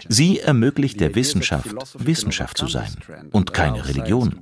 Sie 0.08 0.40
ermöglicht 0.40 1.00
der 1.00 1.16
Wissenschaft, 1.16 1.74
Wissenschaft 1.98 2.58
zu 2.58 2.68
sein 2.68 2.94
und 3.32 3.54
keine 3.54 3.88
Religion. 3.88 4.40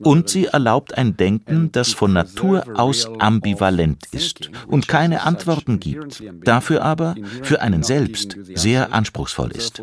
Und 0.00 0.28
sie 0.28 0.46
erlaubt 0.46 0.96
ein 0.96 1.16
Denken, 1.16 1.70
das 1.72 1.92
von 1.92 2.12
Natur 2.12 2.64
aus 2.74 3.08
ambivalent 3.18 4.06
ist 4.12 4.50
und 4.66 4.88
keine 4.88 5.24
Antworten 5.24 5.80
gibt, 5.80 6.22
dafür 6.44 6.82
aber 6.82 7.16
für 7.42 7.60
einen 7.60 7.82
selbst 7.82 8.36
sehr 8.54 8.94
anspruchsvoll 8.94 9.50
ist. 9.52 9.82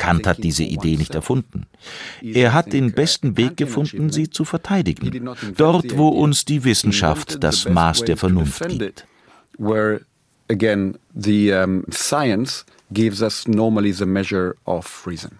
Kant 0.00 0.26
hat 0.26 0.42
diese 0.42 0.64
Idee 0.64 0.96
nicht 0.96 1.14
erfunden. 1.14 1.66
Er 2.22 2.52
hat 2.52 2.72
den 2.72 2.92
besten 2.92 3.36
Weg 3.36 3.56
gefunden, 3.56 4.10
sie 4.10 4.30
zu 4.30 4.44
verteidigen, 4.44 5.30
dort, 5.56 5.96
wo 5.96 6.08
uns 6.08 6.44
die 6.44 6.64
Wissenschaft 6.64 7.44
das 7.44 7.68
Maß 7.68 8.04
der 8.04 8.16
Vernunft 8.16 8.66
gibt. 8.68 9.06
Again 10.48 10.98
the 11.14 11.52
um, 11.52 11.84
science 11.92 12.64
gives 12.92 13.22
us 13.22 13.46
normally 13.46 13.92
the 13.92 14.06
measure 14.06 14.56
of 14.64 15.06
reason. 15.06 15.39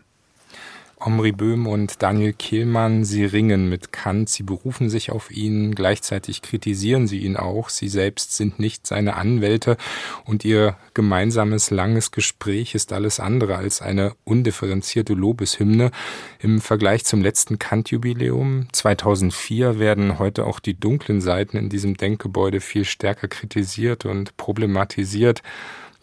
Omri 1.01 1.33
Böhm 1.33 1.67
und 1.67 2.03
Daniel 2.03 2.35
Kehlmann, 2.35 3.05
sie 3.05 3.25
ringen 3.25 3.69
mit 3.71 3.91
Kant, 3.91 4.29
sie 4.29 4.43
berufen 4.43 4.91
sich 4.91 5.11
auf 5.11 5.31
ihn, 5.31 5.75
gleichzeitig 5.75 6.43
kritisieren 6.43 7.07
sie 7.07 7.21
ihn 7.21 7.37
auch, 7.37 7.71
sie 7.71 7.89
selbst 7.89 8.37
sind 8.37 8.59
nicht 8.59 8.87
seine 8.87 9.17
Anwälte 9.17 9.79
und 10.27 10.45
ihr 10.45 10.77
gemeinsames 10.93 11.71
langes 11.71 12.11
Gespräch 12.11 12.75
ist 12.75 12.93
alles 12.93 13.19
andere 13.19 13.57
als 13.57 13.81
eine 13.81 14.15
undifferenzierte 14.25 15.15
Lobeshymne. 15.15 15.91
Im 16.39 16.61
Vergleich 16.61 17.05
zum 17.07 17.23
letzten 17.23 17.59
Kant-Jubiläum 17.59 18.69
2004 18.73 19.79
werden 19.79 20.19
heute 20.19 20.45
auch 20.45 20.61
die 20.61 20.79
dunklen 20.79 21.23
Seiten 21.23 21.57
in 21.57 21.71
diesem 21.71 21.97
Denkgebäude 21.97 22.61
viel 22.61 22.85
stärker 22.85 23.29
kritisiert 23.29 24.05
und 24.05 24.37
problematisiert 24.37 25.43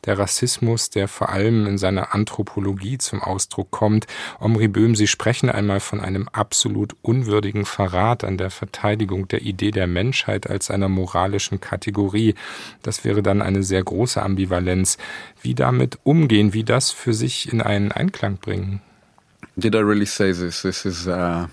der 0.06 0.18
Rassismus, 0.20 0.90
der 0.90 1.08
vor 1.08 1.30
allem 1.30 1.68
in 1.68 1.78
seiner 1.78 2.14
Anthropologie 2.14 2.98
zum 2.98 3.22
Ausdruck 3.22 3.72
kommt. 3.72 4.08
Omri 4.40 4.68
Böhm, 4.68 4.96
Sie 4.96 5.08
sprechen 5.08 5.50
einmal 5.50 5.80
von 5.80 6.00
einem 6.00 6.28
absolut 6.32 6.96
unwürdigen 7.02 7.66
Verrat 7.66 8.24
an 8.24 8.38
der 8.38 8.50
Verteidigung 8.50 9.28
der 9.28 9.42
Idee 9.42 9.72
der 9.72 9.88
Menschheit 9.88 10.50
als 10.50 10.72
einer 10.72 10.90
moralischen 10.90 11.60
Kategorie. 11.60 12.36
Das 12.84 13.04
wäre 13.04 13.22
dann 13.22 13.42
eine 13.42 13.64
sehr 13.64 13.84
große 13.84 14.22
Ambivalenz. 14.22 14.98
Wie 15.42 15.56
damit 15.56 16.00
umgehen, 16.04 16.54
wie 16.54 16.64
das 16.64 16.92
für 16.92 17.14
sich 17.14 17.52
in 17.52 17.62
einen 17.62 17.92
Einklang 17.92 18.38
bringen? 18.38 18.82
Did 19.60 19.74
I 19.74 19.80
really 19.80 20.06
say 20.06 20.34
this? 20.34 20.62
This 20.62 20.86
is 20.86 21.08
uh, 21.08 21.48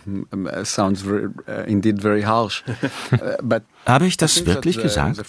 sounds 0.64 1.00
very, 1.00 1.30
uh, 1.48 1.64
indeed 1.66 2.00
very 2.00 2.22
harsh. 2.22 2.62
Uh, 3.12 3.36
but 3.42 3.62
Habe 3.86 4.06
ich 4.06 4.16
das 4.16 4.44
wirklich 4.44 4.78
gesagt? 4.80 5.20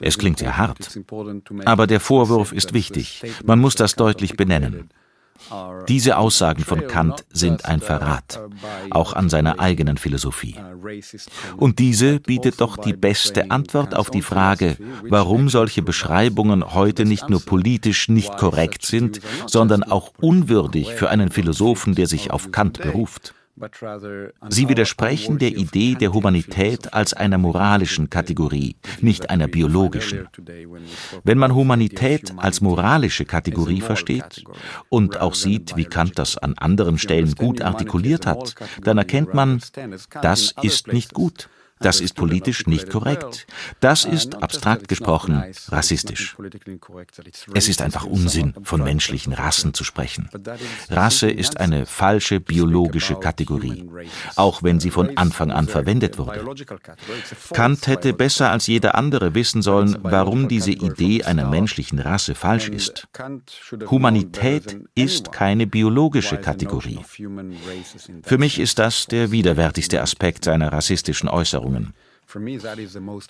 Es 0.00 0.16
klingt 0.18 0.38
sehr 0.38 0.56
hart. 0.56 0.98
Aber 1.64 1.86
der 1.86 2.00
Vorwurf 2.00 2.52
ist 2.52 2.72
wichtig. 2.72 3.22
Man 3.44 3.58
muss 3.58 3.74
das 3.74 3.96
deutlich 3.96 4.36
benennen. 4.36 4.90
Diese 5.88 6.16
Aussagen 6.16 6.64
von 6.64 6.86
Kant 6.86 7.24
sind 7.32 7.64
ein 7.64 7.80
Verrat, 7.80 8.40
auch 8.90 9.12
an 9.12 9.28
seiner 9.28 9.58
eigenen 9.58 9.96
Philosophie. 9.96 10.56
Und 11.56 11.78
diese 11.78 12.20
bietet 12.20 12.60
doch 12.60 12.76
die 12.76 12.92
beste 12.92 13.50
Antwort 13.50 13.94
auf 13.94 14.10
die 14.10 14.22
Frage, 14.22 14.76
warum 15.02 15.48
solche 15.48 15.82
Beschreibungen 15.82 16.74
heute 16.74 17.04
nicht 17.04 17.28
nur 17.28 17.44
politisch 17.44 18.08
nicht 18.08 18.36
korrekt 18.36 18.84
sind, 18.86 19.20
sondern 19.46 19.82
auch 19.82 20.12
unwürdig 20.20 20.92
für 20.94 21.10
einen 21.10 21.30
Philosophen, 21.30 21.94
der 21.94 22.06
sich 22.06 22.30
auf 22.30 22.52
Kant 22.52 22.80
beruft. 22.80 23.34
Sie 24.48 24.68
widersprechen 24.68 25.38
der 25.38 25.50
Idee 25.50 25.94
der 25.94 26.12
Humanität 26.12 26.94
als 26.94 27.12
einer 27.12 27.36
moralischen 27.36 28.08
Kategorie, 28.08 28.76
nicht 29.00 29.28
einer 29.28 29.48
biologischen. 29.48 30.28
Wenn 31.24 31.38
man 31.38 31.54
Humanität 31.54 32.32
als 32.36 32.60
moralische 32.60 33.24
Kategorie 33.26 33.80
versteht 33.80 34.44
und 34.88 35.20
auch 35.20 35.34
sieht, 35.34 35.76
wie 35.76 35.84
Kant 35.84 36.18
das 36.18 36.38
an 36.38 36.54
anderen 36.56 36.96
Stellen 36.96 37.34
gut 37.34 37.60
artikuliert 37.60 38.26
hat, 38.26 38.54
dann 38.82 38.98
erkennt 38.98 39.34
man, 39.34 39.60
das 40.22 40.54
ist 40.62 40.88
nicht 40.88 41.12
gut. 41.12 41.48
Das 41.80 42.00
ist 42.00 42.14
politisch 42.14 42.66
nicht 42.66 42.90
korrekt. 42.90 43.46
Das 43.80 44.04
ist, 44.04 44.42
abstrakt 44.42 44.86
gesprochen, 44.88 45.42
rassistisch. 45.68 46.36
Es 47.54 47.68
ist 47.68 47.80
einfach 47.80 48.04
Unsinn, 48.04 48.54
von 48.62 48.82
menschlichen 48.82 49.32
Rassen 49.32 49.72
zu 49.72 49.82
sprechen. 49.82 50.28
Rasse 50.90 51.30
ist 51.30 51.58
eine 51.58 51.86
falsche 51.86 52.38
biologische 52.38 53.14
Kategorie, 53.14 53.88
auch 54.36 54.62
wenn 54.62 54.78
sie 54.78 54.90
von 54.90 55.16
Anfang 55.16 55.50
an 55.50 55.68
verwendet 55.68 56.18
wurde. 56.18 56.44
Kant 57.54 57.86
hätte 57.86 58.12
besser 58.12 58.50
als 58.50 58.66
jeder 58.66 58.94
andere 58.94 59.34
wissen 59.34 59.62
sollen, 59.62 59.96
warum 60.02 60.48
diese 60.48 60.72
Idee 60.72 61.24
einer 61.24 61.48
menschlichen 61.48 61.98
Rasse 61.98 62.34
falsch 62.34 62.68
ist. 62.68 63.08
Humanität 63.90 64.78
ist 64.94 65.32
keine 65.32 65.66
biologische 65.66 66.36
Kategorie. 66.36 67.00
Für 68.22 68.38
mich 68.38 68.58
ist 68.58 68.78
das 68.78 69.06
der 69.06 69.30
widerwärtigste 69.30 70.02
Aspekt 70.02 70.44
seiner 70.44 70.72
rassistischen 70.72 71.30
Äußerung. 71.30 71.69
Erfahrungen. 71.70 71.94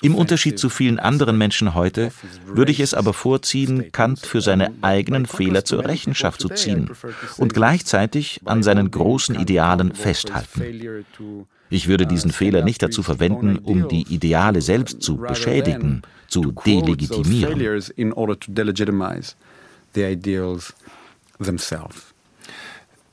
Im 0.03 0.15
Unterschied 0.15 0.59
zu 0.59 0.69
vielen 0.69 0.99
anderen 0.99 1.39
Menschen 1.39 1.75
heute 1.75 2.13
würde 2.45 2.71
ich 2.71 2.81
es 2.81 2.93
aber 2.93 3.15
vorziehen, 3.15 3.91
Kant 3.93 4.21
für 4.21 4.43
seine 4.43 4.73
eigenen 4.83 5.25
Fehler 5.25 5.65
zur 5.65 5.87
Rechenschaft 5.87 6.39
zu 6.39 6.51
ziehen 6.51 6.91
und 7.39 7.55
gleichzeitig 7.55 8.43
an 8.45 8.63
seinen 8.63 8.91
großen 8.91 9.37
Idealen 9.41 9.95
festhalten. 9.95 11.07
Ich 11.71 11.89
würde 11.89 12.07
diesen 12.07 12.31
Fehler 12.31 12.63
nicht 12.63 12.83
dazu 12.83 13.03
verwenden, 13.03 13.57
um 13.57 13.89
die 13.89 14.03
Ideale 14.13 14.61
selbst 14.61 15.01
zu 15.03 15.17
beschädigen, 15.17 16.03
zu 16.29 16.53
delegitimieren. 16.53 17.59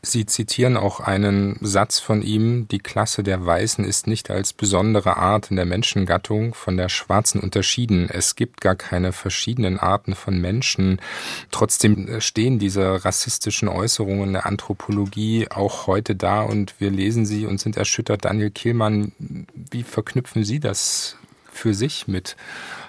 Sie 0.10 0.26
zitieren 0.26 0.78
auch 0.78 1.02
einen 1.02 1.58
Satz 1.60 2.00
von 2.00 2.22
ihm, 2.22 2.70
die 2.70 2.80
Klasse 2.80 3.24
der 3.24 3.46
Weißen 3.46 3.84
ist 3.84 4.08
nicht 4.08 4.32
als 4.32 4.54
besondere 4.54 5.18
Art 5.18 5.52
in 5.52 5.58
der 5.58 5.66
Menschengattung 5.66 6.54
von 6.54 6.78
der 6.78 6.88
Schwarzen 6.88 7.42
unterschieden. 7.42 8.10
Es 8.10 8.38
gibt 8.38 8.62
gar 8.62 8.76
keine 8.76 9.12
verschiedenen 9.12 9.78
Arten 9.78 10.16
von 10.16 10.40
Menschen. 10.40 11.02
Trotzdem 11.52 12.22
stehen 12.22 12.58
diese 12.58 13.04
rassistischen 13.04 13.68
Äußerungen 13.68 14.32
der 14.32 14.46
Anthropologie 14.46 15.48
auch 15.50 15.88
heute 15.88 16.16
da 16.16 16.42
und 16.42 16.80
wir 16.80 16.90
lesen 16.90 17.26
sie 17.26 17.46
und 17.46 17.60
sind 17.60 17.76
erschüttert. 17.76 18.24
Daniel 18.24 18.50
Kehlmann, 18.50 19.12
wie 19.72 19.84
verknüpfen 19.84 20.46
Sie 20.46 20.62
das 20.62 21.18
für 21.52 21.74
sich 21.74 22.08
mit 22.08 22.38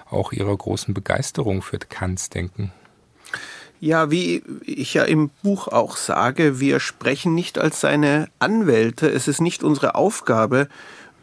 auch 0.09 0.31
Ihrer 0.31 0.55
großen 0.55 0.93
Begeisterung 0.93 1.61
für 1.63 1.79
Kants 1.79 2.29
Denken? 2.29 2.71
Ja, 3.81 4.11
wie 4.11 4.43
ich 4.65 4.93
ja 4.93 5.03
im 5.03 5.29
Buch 5.41 5.69
auch 5.69 5.95
sage, 5.95 6.59
wir 6.59 6.81
sprechen 6.81 7.33
nicht 7.33 7.57
als 7.57 7.79
seine 7.79 8.27
Anwälte. 8.39 9.09
Es 9.09 9.29
ist 9.29 9.39
nicht 9.39 9.63
unsere 9.63 9.95
Aufgabe, 9.95 10.67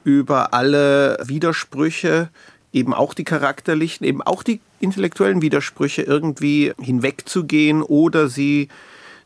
über 0.04 0.54
alle 0.54 1.18
Widersprüche, 1.24 2.30
eben 2.72 2.94
auch 2.94 3.12
die 3.12 3.24
charakterlichen, 3.24 4.06
eben 4.06 4.22
auch 4.22 4.42
die 4.42 4.60
intellektuellen 4.80 5.42
Widersprüche 5.42 6.02
irgendwie 6.02 6.72
hinwegzugehen 6.80 7.82
oder 7.82 8.28
sie, 8.28 8.68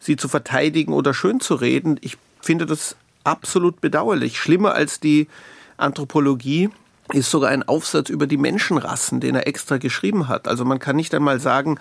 sie 0.01 0.17
zu 0.17 0.29
verteidigen 0.29 0.93
oder 0.93 1.15
schön 1.15 1.39
zu 1.41 1.55
reden. 1.55 1.99
Ich 2.01 2.17
finde 2.41 2.67
das 2.67 2.97
absolut 3.23 3.81
bedauerlich. 3.81 4.39
Schlimmer 4.41 4.73
als 4.73 5.01
die 5.01 5.29
Anthropologie 5.77 6.71
ist 7.13 7.31
sogar 7.31 7.51
ein 7.51 7.63
Aufsatz 7.63 8.09
über 8.09 8.27
die 8.27 8.37
Menschenrassen, 8.37 9.21
den 9.21 9.35
er 9.35 9.47
extra 9.47 9.79
geschrieben 9.79 10.29
hat. 10.29 10.49
Also 10.49 10.65
man 10.65 10.79
kann 10.79 10.97
nicht 10.97 11.15
einmal 11.15 11.41
sagen, 11.41 11.79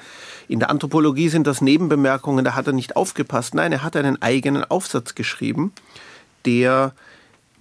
in 0.47 0.59
der 0.59 0.69
Anthropologie 0.69 1.29
sind 1.29 1.45
das 1.47 1.61
Nebenbemerkungen, 1.61 2.45
da 2.45 2.55
hat 2.55 2.67
er 2.67 2.73
nicht 2.73 2.95
aufgepasst. 2.95 3.53
Nein, 3.53 3.71
er 3.71 3.83
hat 3.83 3.95
einen 3.95 4.21
eigenen 4.21 4.63
Aufsatz 4.63 5.15
geschrieben, 5.15 5.73
der 6.45 6.93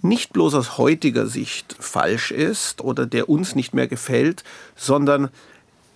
nicht 0.01 0.33
bloß 0.33 0.55
aus 0.55 0.77
heutiger 0.77 1.27
Sicht 1.27 1.75
falsch 1.79 2.31
ist 2.31 2.81
oder 2.81 3.05
der 3.05 3.29
uns 3.29 3.55
nicht 3.55 3.73
mehr 3.73 3.87
gefällt, 3.87 4.43
sondern 4.75 5.29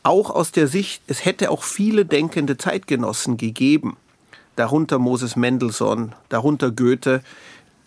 auch 0.03 0.29
aus 0.29 0.51
der 0.51 0.67
Sicht, 0.67 1.01
es 1.07 1.23
hätte 1.23 1.49
auch 1.49 1.63
viele 1.63 2.05
denkende 2.05 2.57
Zeitgenossen 2.57 3.38
gegeben, 3.38 3.95
darunter 4.57 4.99
Moses 4.99 5.36
Mendelssohn, 5.38 6.13
darunter 6.27 6.71
Goethe, 6.71 7.23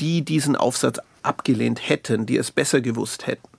die 0.00 0.22
diesen 0.22 0.56
Aufsatz 0.56 0.98
abgelehnt 1.22 1.86
hätten, 1.88 2.24
die 2.24 2.38
es 2.38 2.50
besser 2.50 2.80
gewusst 2.80 3.26
hätten. 3.26 3.55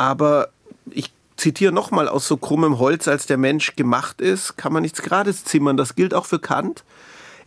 Aber 0.00 0.48
ich 0.88 1.12
zitiere 1.36 1.72
nochmal 1.72 2.08
aus 2.08 2.26
so 2.26 2.38
krummem 2.38 2.78
Holz, 2.78 3.06
als 3.06 3.26
der 3.26 3.36
Mensch 3.36 3.76
gemacht 3.76 4.22
ist, 4.22 4.56
kann 4.56 4.72
man 4.72 4.80
nichts 4.80 5.02
Grades 5.02 5.44
zimmern. 5.44 5.76
Das 5.76 5.94
gilt 5.94 6.14
auch 6.14 6.24
für 6.24 6.38
Kant. 6.38 6.84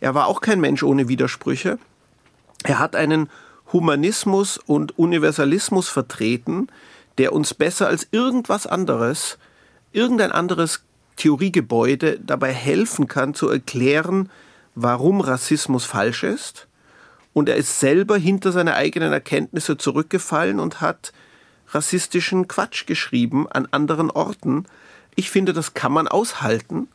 Er 0.01 0.13
war 0.13 0.27
auch 0.27 0.39
kein 0.39 0.61
Mensch 0.61 0.83
ohne 0.83 1.07
Widersprüche. 1.07 1.79
Er 2.63 2.77
hat 2.77 2.95
einen 2.95 3.31
Humanismus 3.71 4.59
und 4.59 4.99
Universalismus 4.99 5.89
vertreten, 5.89 6.67
der 7.17 7.33
uns 7.33 7.55
besser 7.55 7.87
als 7.87 8.07
irgendwas 8.11 8.67
anderes, 8.67 9.39
irgendein 9.91 10.31
anderes 10.31 10.83
Theoriegebäude 11.15 12.19
dabei 12.19 12.53
helfen 12.53 13.07
kann 13.07 13.33
zu 13.33 13.49
erklären, 13.49 14.29
warum 14.75 15.21
Rassismus 15.21 15.85
falsch 15.85 16.21
ist. 16.21 16.67
Und 17.33 17.49
er 17.49 17.55
ist 17.55 17.79
selber 17.79 18.15
hinter 18.15 18.51
seine 18.51 18.75
eigenen 18.75 19.11
Erkenntnisse 19.11 19.75
zurückgefallen 19.75 20.59
und 20.59 20.81
hat 20.81 21.13
rassistischen 21.73 22.47
Quatsch 22.47 22.85
geschrieben 22.85 23.47
an 23.49 23.67
anderen 23.71 24.11
Orten. 24.11 24.65
Ich 25.15 25.29
finde, 25.29 25.53
das 25.53 25.73
kann 25.73 25.91
man 25.91 26.07
aushalten, 26.07 26.87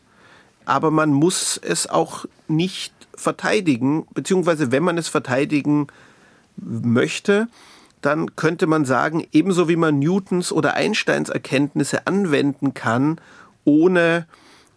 aber 0.64 0.91
man 0.91 1.11
muss 1.11 1.59
es 1.62 1.88
auch 1.88 2.27
nicht 2.47 2.93
verteidigen, 3.14 4.07
beziehungsweise 4.12 4.71
wenn 4.71 4.83
man 4.83 4.99
es 4.99 5.09
verteidigen 5.09 5.88
möchte, 6.57 7.49
dann 8.01 8.37
könnte 8.37 8.67
man 8.67 8.85
sagen, 8.85 9.27
ebenso 9.33 9.69
wie 9.69 9.77
man 9.77 9.99
Newtons 9.99 10.53
oder 10.53 10.75
Einsteins 10.75 11.31
Erkenntnisse 11.31 12.07
anwenden 12.07 12.75
kann, 12.75 13.21
ohne 13.64 14.27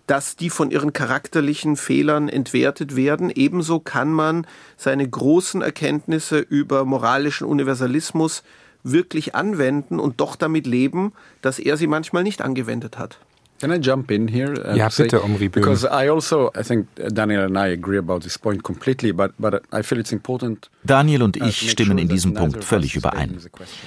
dass 0.08 0.36
die 0.36 0.50
von 0.50 0.72
ihren 0.72 0.92
charakterlichen 0.92 1.78
Fehlern 1.78 2.28
entwertet 2.28 2.96
werden, 2.96 3.30
ebenso 3.30 3.80
kann 3.80 4.12
man 4.12 4.48
seine 4.76 5.08
großen 5.08 5.62
Erkenntnisse 5.62 6.40
über 6.40 6.84
moralischen 6.84 7.48
Universalismus 7.48 8.44
wirklich 8.84 9.36
anwenden 9.36 10.00
und 10.00 10.20
doch 10.20 10.36
damit 10.36 10.68
leben, 10.68 11.14
dass 11.42 11.60
er 11.60 11.78
sie 11.78 11.88
manchmal 11.88 12.24
nicht 12.24 12.42
angewendet 12.42 12.98
hat. 12.98 13.20
Can 13.62 13.72
I 13.72 13.80
jump 13.80 14.10
in 14.10 14.28
here? 14.28 14.76
ja, 14.76 14.90
bitte, 14.90 15.24
Omri 15.24 15.48
Böhm. 15.48 15.62
Because 15.62 15.86
I 15.86 16.10
also, 16.10 16.52
I 16.60 16.64
think 16.64 16.88
Daniel 16.96 17.44
and 17.44 17.56
I 17.56 17.72
agree 17.72 18.00
about 18.00 18.22
this 18.22 18.40
point 18.40 18.64
completely, 18.64 19.14
but, 19.14 19.34
but 19.38 19.62
I 19.72 19.84
feel 19.84 20.00
it's 20.00 20.12
important. 20.12 20.72
Daniel 20.84 21.22
und 21.22 21.38
ich 21.38 21.70
stimmen 21.70 22.00
in 22.00 22.08
diesem 22.08 22.34
Punkt 22.34 22.64
völlig 22.64 22.96
überein. 22.96 23.38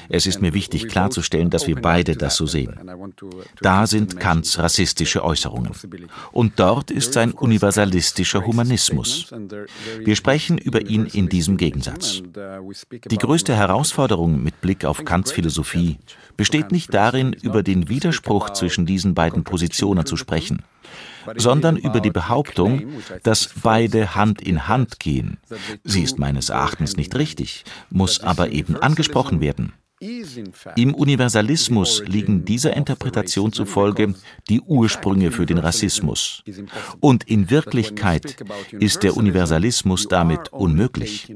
Es 0.09 0.27
ist 0.27 0.41
mir 0.41 0.55
wichtig 0.55 0.87
klarzustellen, 0.87 1.51
dass 1.51 1.67
wir 1.67 1.75
beide 1.75 2.15
das 2.15 2.37
so 2.37 2.47
sehen. 2.47 2.73
Da 3.63 3.89
sind 3.89 4.21
Kants 4.21 4.61
rassistische 4.61 5.25
Äußerungen. 5.25 5.73
Und 6.31 6.61
dort 6.61 6.93
ist 6.93 7.13
sein 7.13 7.33
universalistischer 7.33 8.47
Humanismus. 8.47 9.35
Wir 10.05 10.15
sprechen 10.15 10.57
über 10.57 10.83
ihn 10.83 11.07
in 11.07 11.29
diesem 11.29 11.57
Gegensatz. 11.57 12.23
Die 13.11 13.19
größte 13.19 13.57
Herausforderung 13.57 14.41
mit 14.41 14.61
Blick 14.61 14.85
auf 14.85 15.05
Kants 15.05 15.33
Philosophie 15.33 15.99
besteht 16.37 16.71
nicht 16.71 16.95
darin, 16.95 17.33
über 17.33 17.65
den 17.65 17.89
Widerspruch 17.89 18.51
zwischen 18.51 18.87
diesen 18.87 19.15
beiden 19.15 19.43
Positionen 19.43 19.64
Positionen 19.65 20.05
zu 20.05 20.17
sprechen, 20.17 20.63
sondern 21.37 21.77
über 21.77 22.01
die 22.01 22.11
Behauptung, 22.11 22.83
dass 23.23 23.49
beide 23.63 24.15
Hand 24.15 24.43
in 24.43 24.69
Hand 24.69 25.01
gehen. 25.01 25.39
Sie 25.83 26.03
ist 26.03 26.19
meines 26.19 26.51
Erachtens 26.51 26.97
nicht 26.99 27.15
richtig, 27.15 27.65
muss 27.89 28.21
aber 28.21 28.51
eben 28.51 28.77
angesprochen 28.77 29.41
werden. 29.41 29.73
Im 30.01 30.95
Universalismus 30.95 32.03
liegen 32.05 32.45
dieser 32.45 32.77
Interpretation 32.77 33.53
zufolge 33.53 34.15
die 34.49 34.61
Ursprünge 34.61 35.31
für 35.31 35.47
den 35.47 35.59
Rassismus. 35.59 36.43
Und 37.01 37.25
in 37.25 37.49
Wirklichkeit 37.49 38.37
ist 38.73 39.03
der 39.03 39.17
Universalismus 39.17 40.09
damit 40.09 40.53
unmöglich. 40.53 41.33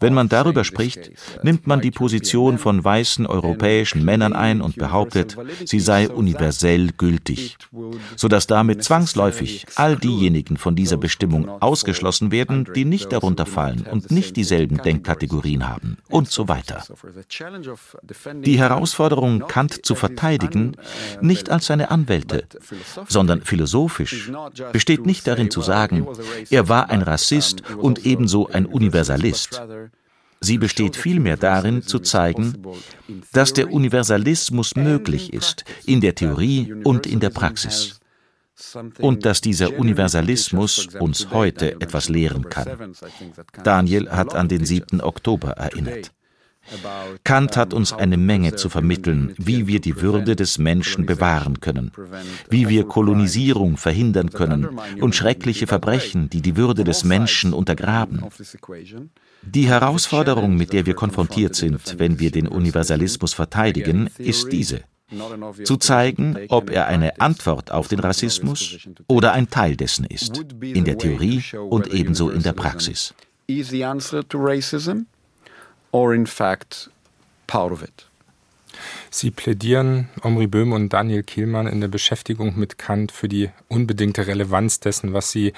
Wenn 0.00 0.14
man 0.14 0.28
darüber 0.28 0.64
spricht, 0.64 1.10
nimmt 1.42 1.66
man 1.66 1.80
die 1.80 1.90
Position 1.90 2.58
von 2.58 2.84
weißen 2.84 3.26
europäischen 3.26 4.04
Männern 4.04 4.32
ein 4.32 4.60
und 4.60 4.76
behauptet, 4.76 5.36
sie 5.64 5.80
sei 5.80 6.08
universell 6.08 6.90
gültig, 6.96 7.56
sodass 8.16 8.46
damit 8.46 8.84
zwangsläufig 8.84 9.66
all 9.76 9.96
diejenigen 9.96 10.56
von 10.56 10.76
dieser 10.76 10.98
Bestimmung 10.98 11.48
ausgeschlossen 11.48 12.30
werden, 12.30 12.68
die 12.74 12.84
nicht 12.84 13.12
darunter 13.12 13.46
fallen 13.46 13.86
und 13.90 14.10
nicht 14.10 14.36
dieselben 14.36 14.78
Denkkategorien 14.82 15.68
haben 15.68 15.96
und 16.08 16.30
so 16.30 16.48
weiter. 16.48 16.84
Die 18.34 18.58
Herausforderung, 18.58 19.46
Kant 19.46 19.84
zu 19.84 19.94
verteidigen, 19.94 20.76
nicht 21.20 21.50
als 21.50 21.66
seine 21.66 21.90
Anwälte, 21.90 22.46
sondern 23.08 23.42
philosophisch, 23.42 24.30
besteht 24.72 25.06
nicht 25.06 25.26
darin 25.26 25.50
zu 25.50 25.60
sagen, 25.62 26.06
er 26.50 26.68
war 26.68 26.90
ein 26.90 27.02
Rassist 27.02 27.62
und 27.76 28.06
ebenso 28.06 28.48
ein 28.48 28.66
Universalist. 28.66 29.62
Sie 30.42 30.58
besteht 30.58 30.96
vielmehr 30.96 31.36
darin, 31.36 31.82
zu 31.82 32.00
zeigen, 32.00 32.54
dass 33.32 33.52
der 33.52 33.72
Universalismus 33.72 34.74
möglich 34.74 35.32
ist, 35.32 35.64
in 35.86 36.00
der 36.00 36.16
Theorie 36.16 36.74
und 36.82 37.06
in 37.06 37.20
der 37.20 37.30
Praxis. 37.30 38.00
Und 38.98 39.24
dass 39.24 39.40
dieser 39.40 39.78
Universalismus 39.78 40.88
uns 40.98 41.30
heute 41.30 41.80
etwas 41.80 42.08
lehren 42.08 42.48
kann. 42.48 42.94
Daniel 43.62 44.10
hat 44.10 44.34
an 44.34 44.48
den 44.48 44.64
7. 44.64 45.00
Oktober 45.00 45.52
erinnert. 45.52 46.12
Kant 47.24 47.56
hat 47.56 47.74
uns 47.74 47.92
eine 47.92 48.16
Menge 48.16 48.54
zu 48.54 48.68
vermitteln, 48.68 49.34
wie 49.38 49.66
wir 49.66 49.80
die 49.80 50.00
Würde 50.00 50.36
des 50.36 50.58
Menschen 50.58 51.06
bewahren 51.06 51.60
können, 51.60 51.92
wie 52.48 52.68
wir 52.68 52.84
Kolonisierung 52.84 53.76
verhindern 53.76 54.30
können 54.30 54.78
und 55.00 55.14
schreckliche 55.14 55.66
Verbrechen, 55.66 56.30
die 56.30 56.40
die 56.40 56.56
Würde 56.56 56.84
des 56.84 57.04
Menschen 57.04 57.52
untergraben. 57.52 58.24
Die 59.42 59.66
Herausforderung, 59.66 60.56
mit 60.56 60.72
der 60.72 60.86
wir 60.86 60.94
konfrontiert 60.94 61.54
sind, 61.54 61.98
wenn 61.98 62.18
wir 62.18 62.30
den 62.30 62.48
Universalismus 62.48 63.34
verteidigen, 63.34 64.08
ist 64.18 64.52
diese. 64.52 64.82
Zu 65.64 65.76
zeigen, 65.76 66.38
ob 66.48 66.70
er 66.70 66.86
eine 66.86 67.20
Antwort 67.20 67.70
auf 67.70 67.88
den 67.88 67.98
Rassismus 67.98 68.78
oder 69.08 69.32
ein 69.32 69.50
Teil 69.50 69.76
dessen 69.76 70.06
ist, 70.06 70.42
in 70.62 70.84
der 70.86 70.96
Theorie 70.96 71.42
und 71.68 71.92
ebenso 71.92 72.30
in 72.30 72.42
der 72.42 72.54
Praxis 72.54 73.14
or 75.92 76.12
in 76.12 76.26
fact 76.26 76.90
part 77.46 77.72
of 77.72 77.82
it. 77.82 78.06
Sie 79.10 79.30
plädieren, 79.30 80.08
Omri 80.22 80.46
Böhm 80.46 80.72
und 80.72 80.92
Daniel 80.92 81.22
Kielmann, 81.22 81.66
in 81.66 81.80
der 81.80 81.88
Beschäftigung 81.88 82.58
mit 82.58 82.78
Kant 82.78 83.12
für 83.12 83.28
die 83.28 83.50
unbedingte 83.68 84.26
Relevanz 84.26 84.80
dessen, 84.80 85.12
was 85.12 85.30
sie 85.30 85.52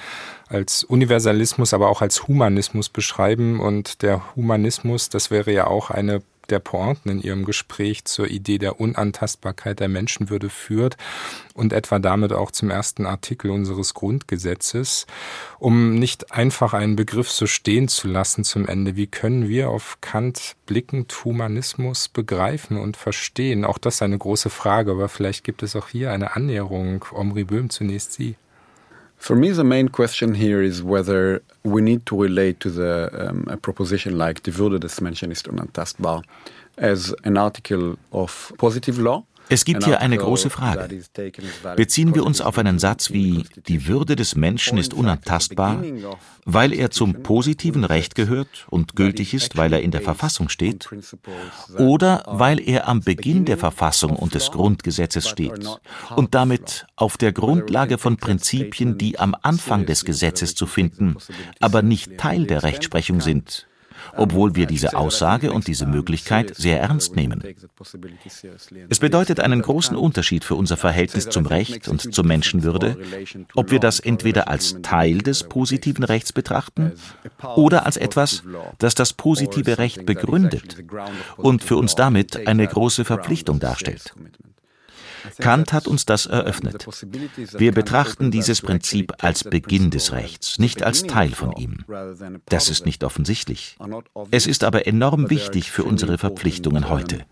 als 0.47 0.83
Universalismus, 0.83 1.73
aber 1.73 1.89
auch 1.89 2.01
als 2.01 2.27
Humanismus 2.27 2.89
beschreiben. 2.89 3.59
Und 3.59 4.01
der 4.01 4.35
Humanismus, 4.35 5.09
das 5.09 5.31
wäre 5.31 5.51
ja 5.51 5.67
auch 5.67 5.89
eine 5.89 6.21
der 6.45 6.59
Pointen 6.59 7.09
in 7.09 7.21
ihrem 7.21 7.45
Gespräch 7.45 8.05
zur 8.05 8.27
Idee 8.27 8.57
der 8.57 8.79
Unantastbarkeit 8.79 9.79
der 9.79 9.87
Menschenwürde 9.87 10.49
führt 10.49 10.97
und 11.53 11.73
etwa 11.73 11.99
damit 11.99 12.33
auch 12.33 12.51
zum 12.51 12.69
ersten 12.69 13.05
Artikel 13.05 13.51
unseres 13.51 13.93
Grundgesetzes, 13.93 15.07
um 15.59 15.95
nicht 15.95 16.31
einfach 16.31 16.73
einen 16.73 16.95
Begriff 16.95 17.31
so 17.31 17.47
stehen 17.47 17.87
zu 17.87 18.07
lassen 18.07 18.43
zum 18.43 18.67
Ende. 18.67 18.95
Wie 18.95 19.07
können 19.07 19.47
wir 19.49 19.69
auf 19.69 19.99
Kant 20.01 20.55
blickend 20.65 21.25
Humanismus 21.25 22.07
begreifen 22.09 22.77
und 22.77 22.97
verstehen? 22.97 23.65
Auch 23.65 23.77
das 23.77 23.95
ist 23.95 24.01
eine 24.01 24.17
große 24.17 24.49
Frage, 24.49 24.91
aber 24.91 25.09
vielleicht 25.09 25.43
gibt 25.43 25.63
es 25.63 25.75
auch 25.75 25.87
hier 25.87 26.11
eine 26.11 26.35
Annäherung. 26.35 27.05
Omri 27.11 27.43
Böhm 27.43 27.69
zunächst 27.69 28.13
Sie. 28.13 28.35
For 29.25 29.35
me, 29.35 29.49
the 29.49 29.63
main 29.63 29.87
question 29.87 30.35
here 30.35 30.61
is 30.61 30.83
whether 30.83 31.41
we 31.63 31.81
need 31.81 32.05
to 32.05 32.15
relate 32.15 32.59
to 32.59 32.69
the 32.69 33.09
um, 33.27 33.47
a 33.49 33.57
proposition 33.57 34.19
like 34.19 34.43
die 34.43 34.51
Würde 34.51 34.79
des 34.79 35.01
Menschen 35.01 35.31
ist 35.31 35.47
unantastbar 35.47 36.21
as 36.77 37.11
an 37.23 37.35
article 37.35 37.97
of 38.11 38.53
positive 38.59 39.01
law 39.01 39.23
Es 39.49 39.65
gibt 39.65 39.83
hier 39.85 39.99
eine 40.01 40.17
große 40.17 40.49
Frage. 40.49 41.03
Beziehen 41.75 42.15
wir 42.15 42.25
uns 42.25 42.41
auf 42.41 42.57
einen 42.57 42.79
Satz 42.79 43.11
wie 43.11 43.45
Die 43.67 43.87
Würde 43.87 44.15
des 44.15 44.35
Menschen 44.35 44.77
ist 44.77 44.93
unantastbar, 44.93 45.83
weil 46.45 46.73
er 46.73 46.91
zum 46.91 47.23
positiven 47.23 47.83
Recht 47.83 48.15
gehört 48.15 48.65
und 48.69 48.95
gültig 48.95 49.33
ist, 49.33 49.57
weil 49.57 49.73
er 49.73 49.81
in 49.81 49.91
der 49.91 50.01
Verfassung 50.01 50.49
steht, 50.49 50.89
oder 51.77 52.23
weil 52.27 52.59
er 52.59 52.87
am 52.87 53.01
Beginn 53.01 53.45
der 53.45 53.57
Verfassung 53.57 54.15
und 54.15 54.33
des 54.33 54.51
Grundgesetzes 54.51 55.27
steht 55.27 55.67
und 56.15 56.35
damit 56.35 56.87
auf 56.95 57.17
der 57.17 57.31
Grundlage 57.31 57.97
von 57.97 58.17
Prinzipien, 58.17 58.97
die 58.97 59.19
am 59.19 59.35
Anfang 59.41 59.85
des 59.85 60.05
Gesetzes 60.05 60.55
zu 60.55 60.65
finden, 60.65 61.17
aber 61.59 61.81
nicht 61.81 62.17
Teil 62.17 62.45
der 62.45 62.63
Rechtsprechung 62.63 63.21
sind, 63.21 63.67
obwohl 64.15 64.55
wir 64.55 64.65
diese 64.65 64.95
Aussage 64.95 65.51
und 65.51 65.67
diese 65.67 65.85
Möglichkeit 65.85 66.55
sehr 66.55 66.81
ernst 66.81 67.15
nehmen. 67.15 67.43
Es 68.89 68.99
bedeutet 68.99 69.39
einen 69.39 69.61
großen 69.61 69.95
Unterschied 69.95 70.43
für 70.43 70.55
unser 70.55 70.77
Verhältnis 70.77 71.29
zum 71.29 71.45
Recht 71.45 71.87
und 71.87 72.13
zur 72.13 72.25
Menschenwürde, 72.25 72.97
ob 73.55 73.71
wir 73.71 73.79
das 73.79 73.99
entweder 73.99 74.47
als 74.47 74.77
Teil 74.81 75.19
des 75.19 75.43
positiven 75.43 76.03
Rechts 76.03 76.33
betrachten 76.33 76.93
oder 77.55 77.85
als 77.85 77.97
etwas, 77.97 78.43
das 78.79 78.95
das 78.95 79.13
positive 79.13 79.77
Recht 79.77 80.05
begründet 80.05 80.83
und 81.37 81.63
für 81.63 81.77
uns 81.77 81.95
damit 81.95 82.47
eine 82.47 82.67
große 82.67 83.05
Verpflichtung 83.05 83.59
darstellt. 83.59 84.13
Kant 85.39 85.73
hat 85.73 85.87
uns 85.87 86.05
das 86.05 86.25
eröffnet. 86.25 86.87
Wir 87.57 87.71
betrachten 87.71 88.31
dieses 88.31 88.61
Prinzip 88.61 89.13
als 89.19 89.43
Beginn 89.43 89.89
des 89.91 90.11
Rechts, 90.11 90.59
nicht 90.59 90.83
als 90.83 91.03
Teil 91.03 91.31
von 91.31 91.53
ihm. 91.53 91.85
Das 92.45 92.69
ist 92.69 92.85
nicht 92.85 93.03
offensichtlich. 93.03 93.77
Es 94.31 94.47
ist 94.47 94.63
aber 94.63 94.87
enorm 94.87 95.29
wichtig 95.29 95.71
für 95.71 95.83
unsere 95.83 96.17
Verpflichtungen 96.17 96.89
heute. 96.89 97.25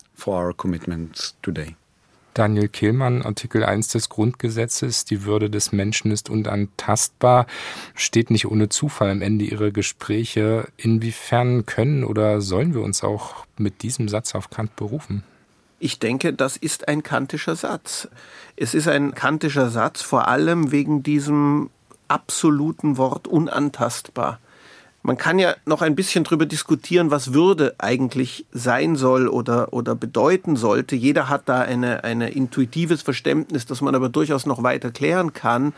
Daniel 2.34 2.68
Kehlmann, 2.68 3.22
Artikel 3.22 3.64
1 3.64 3.90
des 3.90 4.10
Grundgesetzes, 4.10 5.06
die 5.06 5.24
Würde 5.24 5.52
des 5.52 5.72
Menschen 5.72 6.10
ist 6.10 6.30
unantastbar, 6.30 7.46
steht 7.94 8.32
nicht 8.32 8.48
ohne 8.48 8.70
Zufall 8.70 9.12
am 9.12 9.22
Ende 9.22 9.46
Ihrer 9.46 9.70
Gespräche. 9.70 10.68
Inwiefern 10.78 11.66
können 11.66 12.04
oder 12.04 12.42
sollen 12.42 12.74
wir 12.74 12.82
uns 12.82 13.04
auch 13.04 13.46
mit 13.58 13.84
diesem 13.84 14.10
Satz 14.10 14.34
auf 14.34 14.50
Kant 14.50 14.76
berufen? 14.76 15.24
Ich 15.84 16.00
denke, 16.00 16.32
das 16.32 16.56
ist 16.56 16.88
ein 16.88 17.04
kantischer 17.04 17.58
Satz. 17.58 18.08
Es 18.56 18.74
ist 18.74 18.88
ein 18.88 19.14
kantischer 19.14 19.70
Satz, 19.70 20.02
vor 20.02 20.30
allem 20.30 20.72
wegen 20.72 21.04
diesem 21.04 21.72
absoluten 22.08 22.96
Wort 22.96 23.28
unantastbar. 23.28 24.40
Man 25.02 25.18
kann 25.18 25.40
ja 25.40 25.56
noch 25.66 25.82
ein 25.82 25.94
bisschen 25.94 26.24
darüber 26.24 26.46
diskutieren, 26.46 27.12
was 27.12 27.34
Würde 27.34 27.76
eigentlich 27.80 28.46
sein 28.54 28.96
soll 28.96 29.28
oder, 29.28 29.74
oder 29.74 29.94
bedeuten 29.94 30.56
sollte. 30.56 30.96
Jeder 30.96 31.28
hat 31.28 31.50
da 31.50 31.60
ein 31.60 31.84
eine 31.84 32.30
intuitives 32.30 33.02
Verständnis, 33.02 33.66
das 33.66 33.82
man 33.82 33.94
aber 33.94 34.08
durchaus 34.08 34.46
noch 34.46 34.64
weiter 34.64 34.90
klären 34.90 35.34
kann. 35.34 35.74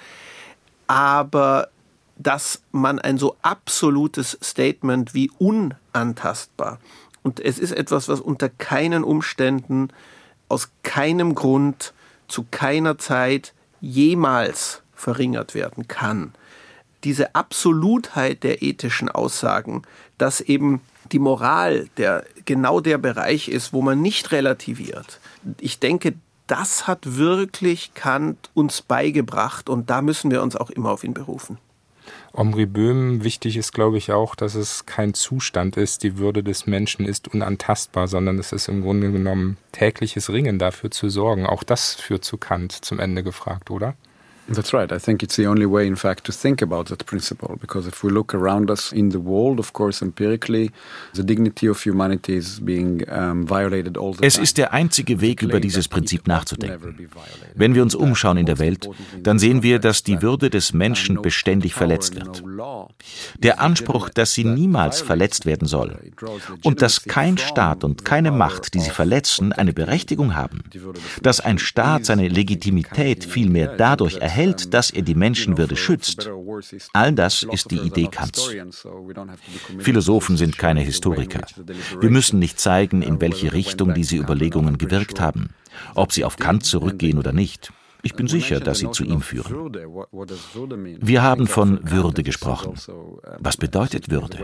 Aber 0.85 1.69
dass 2.15 2.61
man 2.71 2.99
ein 2.99 3.17
so 3.17 3.37
absolutes 3.41 4.37
Statement 4.39 5.15
wie 5.15 5.31
unantastbar 5.39 6.77
und 7.25 7.39
es 7.39 7.57
ist 7.57 7.71
etwas, 7.71 8.07
was 8.07 8.21
unter 8.21 8.49
keinen 8.49 9.03
Umständen, 9.03 9.88
aus 10.47 10.69
keinem 10.83 11.33
Grund, 11.33 11.91
zu 12.27 12.45
keiner 12.51 12.99
Zeit 12.99 13.55
jemals 13.81 14.83
verringert 14.93 15.55
werden 15.55 15.88
kann. 15.88 16.33
Diese 17.03 17.33
Absolutheit 17.33 18.43
der 18.43 18.61
ethischen 18.61 19.09
Aussagen, 19.09 19.81
dass 20.19 20.39
eben 20.39 20.81
die 21.11 21.17
Moral 21.17 21.89
der 21.97 22.25
genau 22.45 22.79
der 22.79 22.99
Bereich 22.99 23.47
ist, 23.47 23.73
wo 23.73 23.81
man 23.81 24.03
nicht 24.03 24.31
relativiert. 24.31 25.19
Ich 25.59 25.79
denke, 25.79 26.13
das 26.45 26.85
hat 26.85 27.15
wirklich 27.17 27.95
Kant 27.95 28.51
uns 28.53 28.83
beigebracht 28.83 29.67
und 29.67 29.89
da 29.89 30.03
müssen 30.03 30.29
wir 30.29 30.43
uns 30.43 30.55
auch 30.55 30.69
immer 30.69 30.91
auf 30.91 31.03
ihn 31.03 31.15
berufen. 31.15 31.57
Omri 32.37 32.65
Böhm, 32.65 33.23
wichtig 33.23 33.55
ist, 33.55 33.71
glaube 33.71 33.97
ich, 33.97 34.11
auch, 34.11 34.35
dass 34.35 34.55
es 34.55 34.85
kein 34.85 35.13
Zustand 35.13 35.77
ist, 35.77 36.03
die 36.03 36.17
Würde 36.17 36.43
des 36.43 36.67
Menschen 36.67 37.05
ist 37.05 37.33
unantastbar, 37.33 38.09
sondern 38.09 38.37
es 38.39 38.51
ist 38.51 38.67
im 38.67 38.81
Grunde 38.81 39.09
genommen 39.13 39.55
tägliches 39.71 40.29
Ringen 40.29 40.59
dafür 40.59 40.91
zu 40.91 41.07
sorgen. 41.07 41.45
Auch 41.45 41.63
das 41.63 41.95
führt 41.95 42.25
zu 42.25 42.37
Kant 42.37 42.73
zum 42.73 42.99
Ende 42.99 43.23
gefragt, 43.23 43.71
oder? 43.71 43.95
That's 44.47 44.73
right. 44.73 44.91
I 44.91 44.99
think 44.99 45.23
it's 45.23 45.38
the 45.38 45.47
only 45.47 45.65
way, 45.65 45.88
in 45.88 45.95
fact, 45.95 46.25
to 46.25 46.31
think 46.31 46.62
about 46.62 46.88
that 46.89 47.05
principle. 47.05 47.58
Because 47.60 47.88
if 47.88 48.03
we 48.03 48.12
look 48.12 48.34
around 48.36 48.69
us 48.69 48.91
in 48.91 49.10
the 49.10 49.19
world, 49.19 49.60
of 49.60 49.73
course, 49.73 50.03
empirically, 50.03 50.71
the 51.13 51.23
dignity 51.23 51.67
of 51.67 51.81
humanity 51.84 52.36
is 52.36 52.60
being 52.60 53.03
um, 53.10 53.47
violated 53.47 53.97
all 53.97 54.13
the 54.13 54.23
Es 54.23 54.38
ist 54.38 54.58
der 54.58 54.71
einzige 54.71 55.19
Weg, 55.19 55.41
über 55.41 55.60
dieses 55.60 55.88
Prinzip 55.88 56.27
nachzudenken. 56.27 56.95
Wenn 57.55 57.73
wir 57.73 57.81
uns 57.81 57.95
umschauen 57.95 58.38
in 58.38 58.45
der 58.45 58.60
Welt, 58.60 58.88
dann 59.23 59.39
sehen 59.39 59.63
wir, 59.63 59.79
dass 59.79 60.03
die 60.03 60.21
Würde 60.21 60.49
des 60.49 60.73
Menschen 60.73 61.21
beständig 61.21 61.73
verletzt 61.73 62.15
wird. 62.15 62.43
Der 63.38 63.62
Anspruch, 63.62 64.10
dass 64.10 64.34
sie 64.34 64.43
niemals 64.43 65.01
verletzt 65.01 65.45
werden 65.45 65.67
soll 65.67 66.12
und 66.63 66.81
dass 66.81 67.03
kein 67.03 67.38
Staat 67.38 67.84
und 67.84 68.05
keine 68.05 68.31
Macht, 68.31 68.73
die 68.73 68.79
sie 68.79 68.89
verletzen, 68.89 69.53
eine 69.53 69.73
Berechtigung 69.73 70.36
haben, 70.36 70.63
dass 71.21 71.39
ein 71.39 71.60
Staat 71.60 72.05
seine 72.05 72.27
Legitimität 72.27 73.23
vielmehr 73.25 73.75
dadurch 73.77 74.17
erhält, 74.17 74.73
dass 74.73 74.89
er 74.89 75.03
die 75.03 75.15
Menschenwürde 75.15 75.76
schützt. 75.76 76.30
All 76.93 77.13
das 77.13 77.43
ist 77.43 77.72
die 77.72 77.80
Idee 77.80 78.07
Kants. 78.07 78.49
Philosophen 79.80 80.38
sind 80.38 80.57
keine 80.57 80.82
Historiker. 80.82 81.41
Wir 81.99 82.09
müssen 82.09 82.39
nicht 82.39 82.59
zeigen, 82.59 83.01
in 83.01 83.22
welche 83.22 83.53
Richtung 83.53 83.93
diese 83.93 84.15
Überlegungen 84.15 84.78
gewirkt 84.78 85.19
haben, 85.19 85.49
ob 85.93 86.11
sie 86.11 86.24
auf 86.24 86.38
Kant 86.38 86.65
zurückgehen 86.65 87.17
oder 87.17 87.34
nicht. 87.34 87.72
Ich 88.06 88.14
bin 88.14 88.28
sicher, 88.28 88.60
dass 88.60 88.78
sie 88.78 88.91
zu 88.91 89.03
ihm 89.03 89.20
führen. 89.20 89.74
Wir 91.01 91.24
haben 91.24 91.47
von 91.47 91.89
Würde 91.89 92.22
gesprochen. 92.22 92.76
Was 93.39 93.58
bedeutet 93.58 94.12
Würde? 94.12 94.38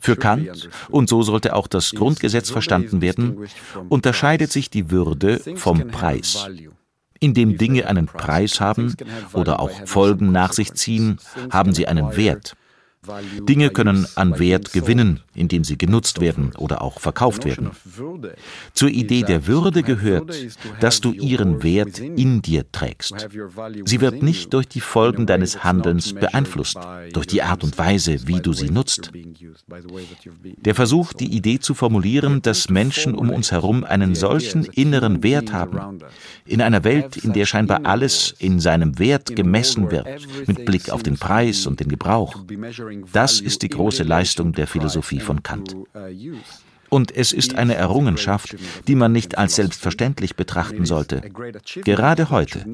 Für 0.00 0.14
Kant, 0.14 0.68
und 0.90 1.08
so 1.08 1.22
sollte 1.22 1.56
auch 1.56 1.66
das 1.66 1.92
Grundgesetz 1.92 2.50
verstanden 2.50 3.00
werden, 3.00 3.46
unterscheidet 3.88 4.52
sich 4.52 4.68
die 4.68 4.90
Würde 4.90 5.40
vom 5.56 5.88
Preis. 5.88 6.50
Indem 7.18 7.56
Dinge 7.56 7.86
einen 7.86 8.06
Preis 8.06 8.60
haben 8.60 8.94
oder 9.32 9.60
auch 9.60 9.72
Folgen 9.86 10.30
nach 10.30 10.52
sich 10.52 10.74
ziehen, 10.74 11.18
haben 11.50 11.72
sie 11.72 11.86
einen 11.86 12.14
Wert. 12.14 12.56
Dinge 13.48 13.70
können 13.70 14.06
an 14.14 14.38
Wert 14.38 14.74
gewinnen, 14.74 15.20
indem 15.34 15.64
sie 15.64 15.78
genutzt 15.78 16.20
werden 16.20 16.52
oder 16.58 16.82
auch 16.82 17.00
verkauft 17.00 17.46
werden. 17.46 17.70
Zur 18.74 18.90
Idee 18.90 19.22
der 19.22 19.46
Würde 19.46 19.82
gehört, 19.82 20.36
dass 20.80 21.00
du 21.00 21.12
ihren 21.12 21.62
Wert 21.62 21.98
in 21.98 22.42
dir 22.42 22.70
trägst. 22.70 23.28
Sie 23.86 24.02
wird 24.02 24.22
nicht 24.22 24.52
durch 24.52 24.68
die 24.68 24.82
Folgen 24.82 25.26
deines 25.26 25.64
Handelns 25.64 26.12
beeinflusst, 26.12 26.78
durch 27.14 27.26
die 27.26 27.42
Art 27.42 27.64
und 27.64 27.78
Weise, 27.78 28.26
wie 28.26 28.40
du 28.40 28.52
sie 28.52 28.70
nutzt. 28.70 29.10
Der 30.58 30.74
Versuch, 30.74 31.14
die 31.14 31.34
Idee 31.34 31.58
zu 31.58 31.72
formulieren, 31.72 32.42
dass 32.42 32.68
Menschen 32.68 33.14
um 33.14 33.30
uns 33.30 33.50
herum 33.50 33.82
einen 33.84 34.14
solchen 34.14 34.64
inneren 34.64 35.22
Wert 35.22 35.54
haben, 35.54 36.00
in 36.44 36.60
einer 36.60 36.84
Welt, 36.84 37.16
in 37.16 37.32
der 37.32 37.46
scheinbar 37.46 37.80
alles 37.84 38.34
in 38.38 38.60
seinem 38.60 38.98
Wert 38.98 39.34
gemessen 39.34 39.90
wird, 39.90 40.06
mit 40.46 40.66
Blick 40.66 40.90
auf 40.90 41.02
den 41.02 41.16
Preis 41.16 41.66
und 41.66 41.80
den 41.80 41.88
Gebrauch, 41.88 42.36
das 43.12 43.40
ist 43.40 43.62
die 43.62 43.68
große 43.68 44.02
Leistung 44.02 44.52
der 44.52 44.66
Philosophie 44.66 45.20
von 45.20 45.42
Kant. 45.42 45.76
Und 46.90 47.16
es 47.16 47.32
ist 47.32 47.54
eine 47.54 47.76
Errungenschaft, 47.76 48.56
die 48.88 48.96
man 48.96 49.12
nicht 49.12 49.38
als 49.38 49.54
selbstverständlich 49.54 50.34
betrachten 50.34 50.84
sollte. 50.84 51.22
Gerade 51.84 52.30
heute, 52.30 52.66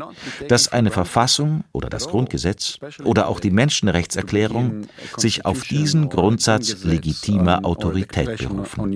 dass 0.49 0.69
eine 0.69 0.91
Verfassung 0.91 1.65
oder 1.73 1.91
das 1.91 2.09
Grundgesetz 2.09 2.79
oder 3.05 3.29
auch 3.29 3.41
die 3.41 3.51
Menschenrechtserklärung 3.51 4.89
sich 5.19 5.45
auf 5.45 5.63
diesen 5.65 6.09
Grundsatz 6.09 6.83
legitimer 6.83 7.65
Autorität 7.65 8.39
berufen. 8.39 8.91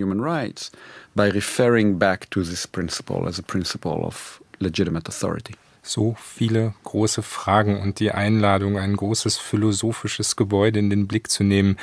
By 1.15 1.25
referring 1.25 1.99
back 1.99 2.31
to 2.31 2.43
this 2.43 2.67
principle 2.67 3.27
as 3.27 3.39
a 3.39 3.43
principle 3.43 4.05
of 4.05 4.41
legitimate 4.61 5.09
authority 5.09 5.55
so 5.83 6.17
viele 6.19 6.75
große 6.85 7.23
Fragen 7.23 7.81
und 7.81 8.01
die 8.01 8.13
Einladung, 8.13 8.79
ein 8.79 8.97
großes 8.97 9.39
philosophisches 9.39 10.37
Gebäude 10.37 10.79
in 10.79 10.91
den 10.91 11.07
Blick 11.07 11.31
zu 11.31 11.45
nehmen. 11.45 11.77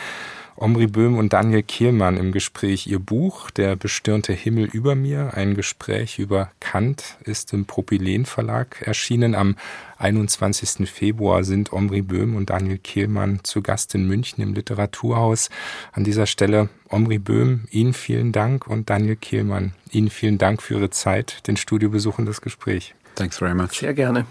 Omri 0.60 0.88
Böhm 0.88 1.20
und 1.20 1.34
Daniel 1.34 1.62
Kehlmann 1.62 2.18
im 2.18 2.32
Gespräch. 2.32 2.88
Ihr 2.88 2.98
Buch 2.98 3.52
Der 3.52 3.76
bestirnte 3.76 4.34
Himmel 4.34 4.66
über 4.66 4.96
mir, 4.96 5.36
ein 5.36 5.54
Gespräch 5.54 6.18
über 6.18 6.50
Kant, 6.60 7.18
ist 7.24 7.54
im 7.54 7.66
Propylen 7.66 8.26
Verlag 8.26 8.82
erschienen. 8.82 9.36
Am 9.36 9.56
21. 10.00 10.90
Februar 10.90 11.44
sind 11.44 11.74
Omri 11.74 12.02
Böhm 12.02 12.36
und 12.36 12.50
Daniel 12.50 12.80
Kehlmann 12.80 13.42
zu 13.44 13.62
Gast 13.62 13.94
in 13.94 14.08
München 14.08 14.42
im 14.42 14.56
Literaturhaus. 14.56 15.52
An 15.92 16.04
dieser 16.04 16.26
Stelle 16.26 16.70
Omri 16.90 17.20
Böhm, 17.20 17.68
Ihnen 17.70 17.94
vielen 17.94 18.32
Dank 18.32 18.66
und 18.66 18.90
Daniel 18.90 19.16
Kehlmann, 19.16 19.74
Ihnen 19.92 20.10
vielen 20.10 20.40
Dank 20.40 20.64
für 20.64 20.74
Ihre 20.74 20.90
Zeit, 20.90 21.46
den 21.46 21.58
Studiobesuch 21.58 22.18
und 22.18 22.26
das 22.26 22.42
Gespräch. 22.42 22.96
Thanks 23.18 23.40
very 23.40 23.56
much. 23.56 23.80
Sehr 23.80 23.96
gerne. 23.96 24.26